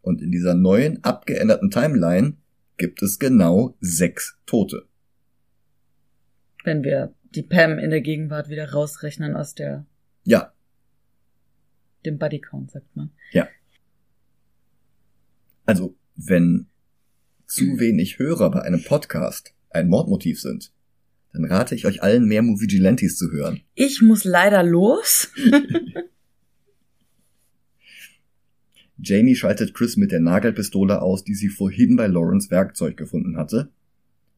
Und 0.03 0.23
in 0.23 0.31
dieser 0.31 0.55
neuen, 0.55 1.05
abgeänderten 1.05 1.71
Timeline 1.71 2.37
gibt 2.77 3.03
es 3.03 3.19
genau 3.19 3.77
sechs 3.81 4.39
Tote. 4.47 4.87
Wenn 6.65 6.83
wir 6.83 7.15
die 7.35 7.43
Pam 7.43 7.79
in 7.79 7.91
der 7.91 8.01
Gegenwart 8.01 8.49
wieder 8.49 8.73
rausrechnen 8.73 9.37
aus 9.37 9.55
der. 9.55 9.87
Ja. 10.25 10.53
Dem 12.05 12.19
Bodycount, 12.19 12.71
sagt 12.71 12.97
man. 12.97 13.11
Ja. 13.33 13.49
Also, 15.67 15.97
wenn 16.17 16.67
zu 17.47 17.79
wenig 17.79 18.19
Hörer 18.19 18.51
bei 18.51 18.63
einem 18.63 18.83
Podcast 18.83 19.55
ein 19.71 19.89
Mordmotiv 19.89 20.41
sind, 20.41 20.73
dann 21.33 21.45
rate 21.45 21.75
ich 21.75 21.87
euch 21.87 22.03
allen 22.03 22.27
mehr 22.27 22.43
Movigilantes 22.43 23.17
zu 23.17 23.31
hören. 23.31 23.61
Ich 23.75 24.03
muss 24.03 24.25
leider 24.25 24.63
los. 24.63 25.31
Jamie 29.03 29.35
schaltet 29.35 29.73
Chris 29.75 29.97
mit 29.97 30.13
der 30.13 30.21
Nagelpistole 30.21 31.01
aus, 31.01 31.25
die 31.25 31.35
sie 31.35 31.49
vorhin 31.49 31.97
bei 31.97 32.07
Lawrence 32.07 32.51
Werkzeug 32.51 32.97
gefunden 32.97 33.37
hatte. 33.37 33.71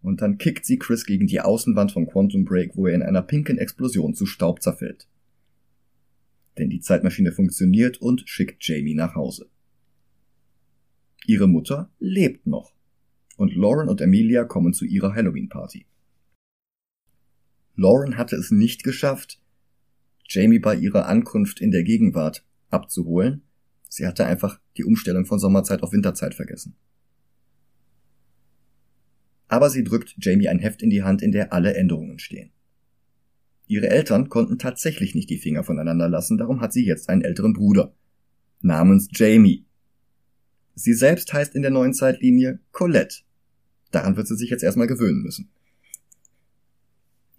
Und 0.03 0.21
dann 0.21 0.39
kickt 0.39 0.65
sie 0.65 0.79
Chris 0.79 1.05
gegen 1.05 1.27
die 1.27 1.41
Außenwand 1.41 1.93
vom 1.93 2.07
Quantum 2.07 2.45
Break, 2.45 2.77
wo 2.77 2.87
er 2.87 2.95
in 2.95 3.03
einer 3.03 3.23
pinken 3.23 3.59
Explosion 3.59 4.15
zu 4.15 4.27
Staub 4.27 4.63
zerfällt. 4.63 5.09
Denn 6.59 6.71
die 6.71 6.81
Zeitmaschine 6.81 7.33
funktioniert 7.33 8.01
und 8.01 8.29
schickt 8.29 8.65
Jamie 8.65 8.95
nach 8.95 9.15
Hause. 9.15 9.49
Ihre 11.27 11.49
Mutter 11.49 11.91
lebt 11.99 12.47
noch. 12.47 12.73
Und 13.37 13.55
Lauren 13.55 13.89
und 13.89 14.03
Amelia 14.03 14.45
kommen 14.45 14.75
zu 14.75 14.85
ihrer 14.85 15.15
Halloween-Party. 15.15 15.87
Lauren 17.75 18.17
hatte 18.17 18.37
es 18.37 18.51
nicht 18.51 18.85
geschafft, 18.85 19.41
Jamie 20.29 20.59
bei 20.59 20.77
ihrer 20.77 21.07
Ankunft 21.07 21.61
in 21.61 21.71
der 21.71 21.83
Gegenwart 21.83 22.45
abzuholen, 22.71 23.43
Sie 23.95 24.07
hatte 24.07 24.25
einfach 24.25 24.59
die 24.79 24.85
Umstellung 24.85 25.27
von 25.27 25.39
Sommerzeit 25.39 25.83
auf 25.83 25.93
Winterzeit 25.93 26.35
vergessen. 26.35 26.77
Aber 29.49 29.69
sie 29.69 29.85
drückt 29.85 30.15
Jamie 30.17 30.49
ein 30.49 30.61
Heft 30.61 30.81
in 30.81 30.89
die 30.89 31.03
Hand, 31.03 31.21
in 31.21 31.31
der 31.31 31.53
alle 31.53 31.75
Änderungen 31.75 32.19
stehen. 32.19 32.53
Ihre 33.67 33.91
Eltern 33.91 34.31
konnten 34.31 34.59
tatsächlich 34.59 35.15
nicht 35.15 35.29
die 35.29 35.37
Finger 35.37 35.63
voneinander 35.63 36.09
lassen, 36.09 36.39
darum 36.39 36.63
hat 36.63 36.73
sie 36.73 36.87
jetzt 36.87 37.11
einen 37.11 37.21
älteren 37.21 37.53
Bruder. 37.53 37.95
Namens 38.63 39.11
Jamie. 39.13 39.67
Sie 40.75 40.95
selbst 40.95 41.31
heißt 41.31 41.55
in 41.55 41.61
der 41.61 41.71
neuen 41.71 41.93
Zeitlinie 41.93 42.61
Colette. 42.71 43.25
Daran 43.91 44.17
wird 44.17 44.27
sie 44.27 44.37
sich 44.37 44.49
jetzt 44.49 44.65
erstmal 44.65 44.87
gewöhnen 44.87 45.21
müssen. 45.21 45.51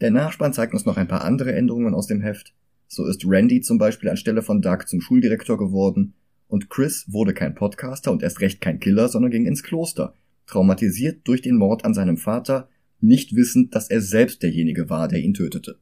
Der 0.01 0.11
Nachspann 0.11 0.53
zeigt 0.53 0.73
uns 0.73 0.85
noch 0.85 0.97
ein 0.97 1.07
paar 1.07 1.23
andere 1.23 1.55
Änderungen 1.55 1.95
aus 1.95 2.05
dem 2.05 2.21
Heft. 2.21 2.53
So 2.87 3.07
ist 3.07 3.25
Randy 3.25 3.61
zum 3.61 3.79
Beispiel 3.79 4.09
anstelle 4.09 4.43
von 4.43 4.61
Doug 4.61 4.83
zum 4.85 5.01
Schuldirektor 5.01 5.57
geworden 5.57 6.13
und 6.53 6.69
Chris 6.69 7.11
wurde 7.11 7.33
kein 7.33 7.55
Podcaster 7.55 8.11
und 8.11 8.21
erst 8.21 8.39
recht 8.39 8.61
kein 8.61 8.79
Killer, 8.79 9.09
sondern 9.09 9.31
ging 9.31 9.47
ins 9.47 9.63
Kloster, 9.63 10.13
traumatisiert 10.45 11.27
durch 11.27 11.41
den 11.41 11.55
Mord 11.55 11.83
an 11.83 11.95
seinem 11.95 12.15
Vater, 12.15 12.69
nicht 12.99 13.35
wissend, 13.35 13.73
dass 13.73 13.89
er 13.89 14.01
selbst 14.01 14.43
derjenige 14.43 14.87
war, 14.87 15.07
der 15.07 15.17
ihn 15.17 15.33
tötete. 15.33 15.79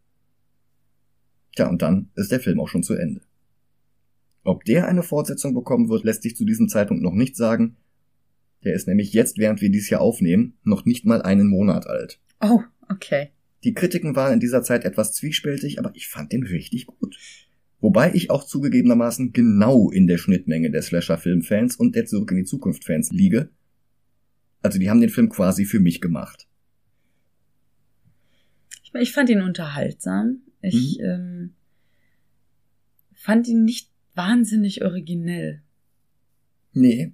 Tja, 1.58 1.68
und 1.68 1.82
dann 1.82 2.10
ist 2.16 2.32
der 2.32 2.40
Film 2.40 2.62
auch 2.62 2.70
schon 2.70 2.84
zu 2.84 2.94
Ende. 2.94 3.20
Ob 4.46 4.64
der 4.64 4.88
eine 4.88 5.04
Fortsetzung 5.04 5.54
bekommen 5.54 5.90
wird, 5.90 6.06
lässt 6.06 6.24
sich 6.24 6.38
zu 6.38 6.46
diesem 6.46 6.70
Zeitpunkt 6.70 7.04
noch 7.04 7.16
nicht 7.16 7.36
sagen. 7.36 7.76
Der 8.64 8.74
ist 8.74 8.88
nämlich 8.88 9.12
jetzt, 9.12 9.38
während 9.38 9.60
wir 9.60 9.72
dies 9.72 9.90
hier 9.90 10.00
aufnehmen, 10.00 10.54
noch 10.64 10.86
nicht 10.86 11.06
mal 11.06 11.22
einen 11.22 11.50
Monat 11.50 11.86
alt. 11.86 12.22
Oh, 12.40 12.62
okay. 12.90 13.32
Die 13.66 13.74
Kritiken 13.74 14.16
waren 14.16 14.36
in 14.36 14.40
dieser 14.40 14.64
Zeit 14.64 14.86
etwas 14.86 15.12
zwiespältig, 15.12 15.80
aber 15.80 15.92
ich 15.96 16.08
fand 16.08 16.32
den 16.32 16.44
richtig 16.44 16.86
gut. 16.86 17.18
Wobei 17.82 18.14
ich 18.14 18.30
auch 18.30 18.44
zugegebenermaßen 18.44 19.34
genau 19.34 19.90
in 19.90 20.06
der 20.06 20.20
Schnittmenge 20.20 20.70
der 20.70 20.84
Slasher-Film-Fans 20.84 21.76
und 21.76 21.96
der 21.96 22.06
Zurück 22.06 22.32
in 22.32 22.38
die 22.38 22.46
Zukunft-Fans 22.46 23.12
liege. 23.12 23.50
Also 24.62 24.78
die 24.78 24.90
haben 24.90 25.02
den 25.02 25.10
Film 25.10 25.30
quasi 25.30 25.66
für 25.66 25.80
mich 25.80 26.00
gemacht. 26.00 26.48
Ich, 28.84 28.94
ich 28.94 29.12
fand 29.12 29.30
ihn 29.32 29.42
unterhaltsam. 29.42 30.42
Ich 30.62 31.00
mhm. 31.00 31.06
ähm, 31.06 31.54
fand 33.14 33.48
ihn 33.48 33.64
nicht 33.64 33.90
wahnsinnig 34.14 34.84
originell. 34.84 35.64
Nee, 36.74 37.14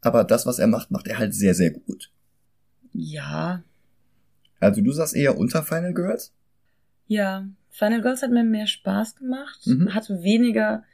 aber 0.00 0.24
das, 0.24 0.46
was 0.46 0.58
er 0.58 0.66
macht, 0.66 0.90
macht 0.90 1.06
er 1.06 1.18
halt 1.18 1.34
sehr, 1.34 1.54
sehr 1.54 1.70
gut. 1.70 2.10
Ja. 2.92 3.62
Also 4.58 4.80
du 4.80 4.92
sagst 4.92 5.14
eher 5.14 5.36
unter 5.36 5.62
Final 5.62 5.92
Girls? 5.92 6.32
Ja, 7.06 7.48
Final 7.70 8.02
Girls 8.02 8.22
hat 8.22 8.30
mir 8.30 8.44
mehr 8.44 8.66
Spaß 8.66 9.16
gemacht, 9.16 9.66
mhm. 9.66 9.94
hatte 9.94 10.22
weniger 10.22 10.84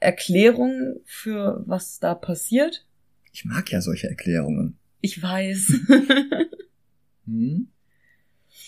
Erklärung 0.00 1.00
für 1.04 1.62
was 1.66 2.00
da 2.00 2.14
passiert. 2.14 2.86
Ich 3.32 3.44
mag 3.44 3.70
ja 3.70 3.80
solche 3.80 4.08
Erklärungen. 4.08 4.78
Ich 5.00 5.22
weiß. 5.22 5.80
hm. 7.26 7.68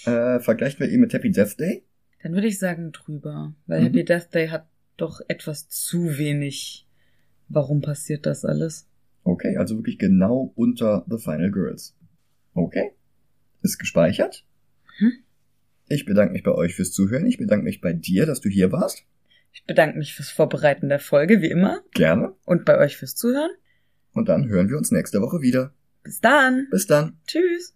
äh, 0.07 0.41
vergleichen 0.41 0.81
wir 0.81 0.91
ihn 0.91 1.01
mit 1.01 1.13
Happy 1.13 1.31
Death 1.31 1.59
Day? 1.59 1.85
Dann 2.23 2.33
würde 2.33 2.47
ich 2.47 2.59
sagen 2.59 2.93
drüber, 2.93 3.55
weil 3.67 3.81
mhm. 3.81 3.85
Happy 3.85 4.05
Death 4.05 4.33
Day 4.33 4.49
hat 4.49 4.67
doch 4.97 5.21
etwas 5.29 5.69
zu 5.69 6.19
wenig. 6.19 6.87
Warum 7.49 7.83
passiert 7.83 8.27
das 8.27 8.45
alles? 8.45 8.89
Okay, 9.25 9.57
also 9.57 9.77
wirklich 9.77 9.99
genau 9.99 10.53
unter 10.55 11.05
The 11.09 11.19
Final 11.19 11.51
Girls. 11.51 11.97
Okay. 12.55 12.93
Ist 13.63 13.79
gespeichert? 13.79 14.45
Hm? 14.99 15.13
Ich 15.89 16.07
bedanke 16.07 16.33
mich 16.33 16.43
bei 16.43 16.53
euch 16.53 16.75
fürs 16.75 16.93
Zuhören. 16.93 17.27
Ich 17.27 17.39
bedanke 17.39 17.65
mich 17.65 17.81
bei 17.81 17.93
dir, 17.93 18.27
dass 18.27 18.41
du 18.41 18.49
hier 18.49 18.73
warst. 18.73 19.05
Ich 19.53 19.65
bedanke 19.65 19.99
mich 19.99 20.15
fürs 20.15 20.31
Vorbereiten 20.31 20.89
der 20.89 20.99
Folge, 20.99 21.41
wie 21.41 21.51
immer. 21.51 21.81
Gerne. 21.93 22.35
Und 22.45 22.65
bei 22.65 22.79
euch 22.79 22.97
fürs 22.97 23.15
Zuhören. 23.15 23.51
Und 24.13 24.29
dann 24.29 24.49
hören 24.49 24.69
wir 24.69 24.79
uns 24.79 24.91
nächste 24.91 25.21
Woche 25.21 25.41
wieder. 25.43 25.73
Bis 26.03 26.21
dann. 26.21 26.69
Bis 26.71 26.87
dann. 26.87 27.19
Tschüss. 27.27 27.75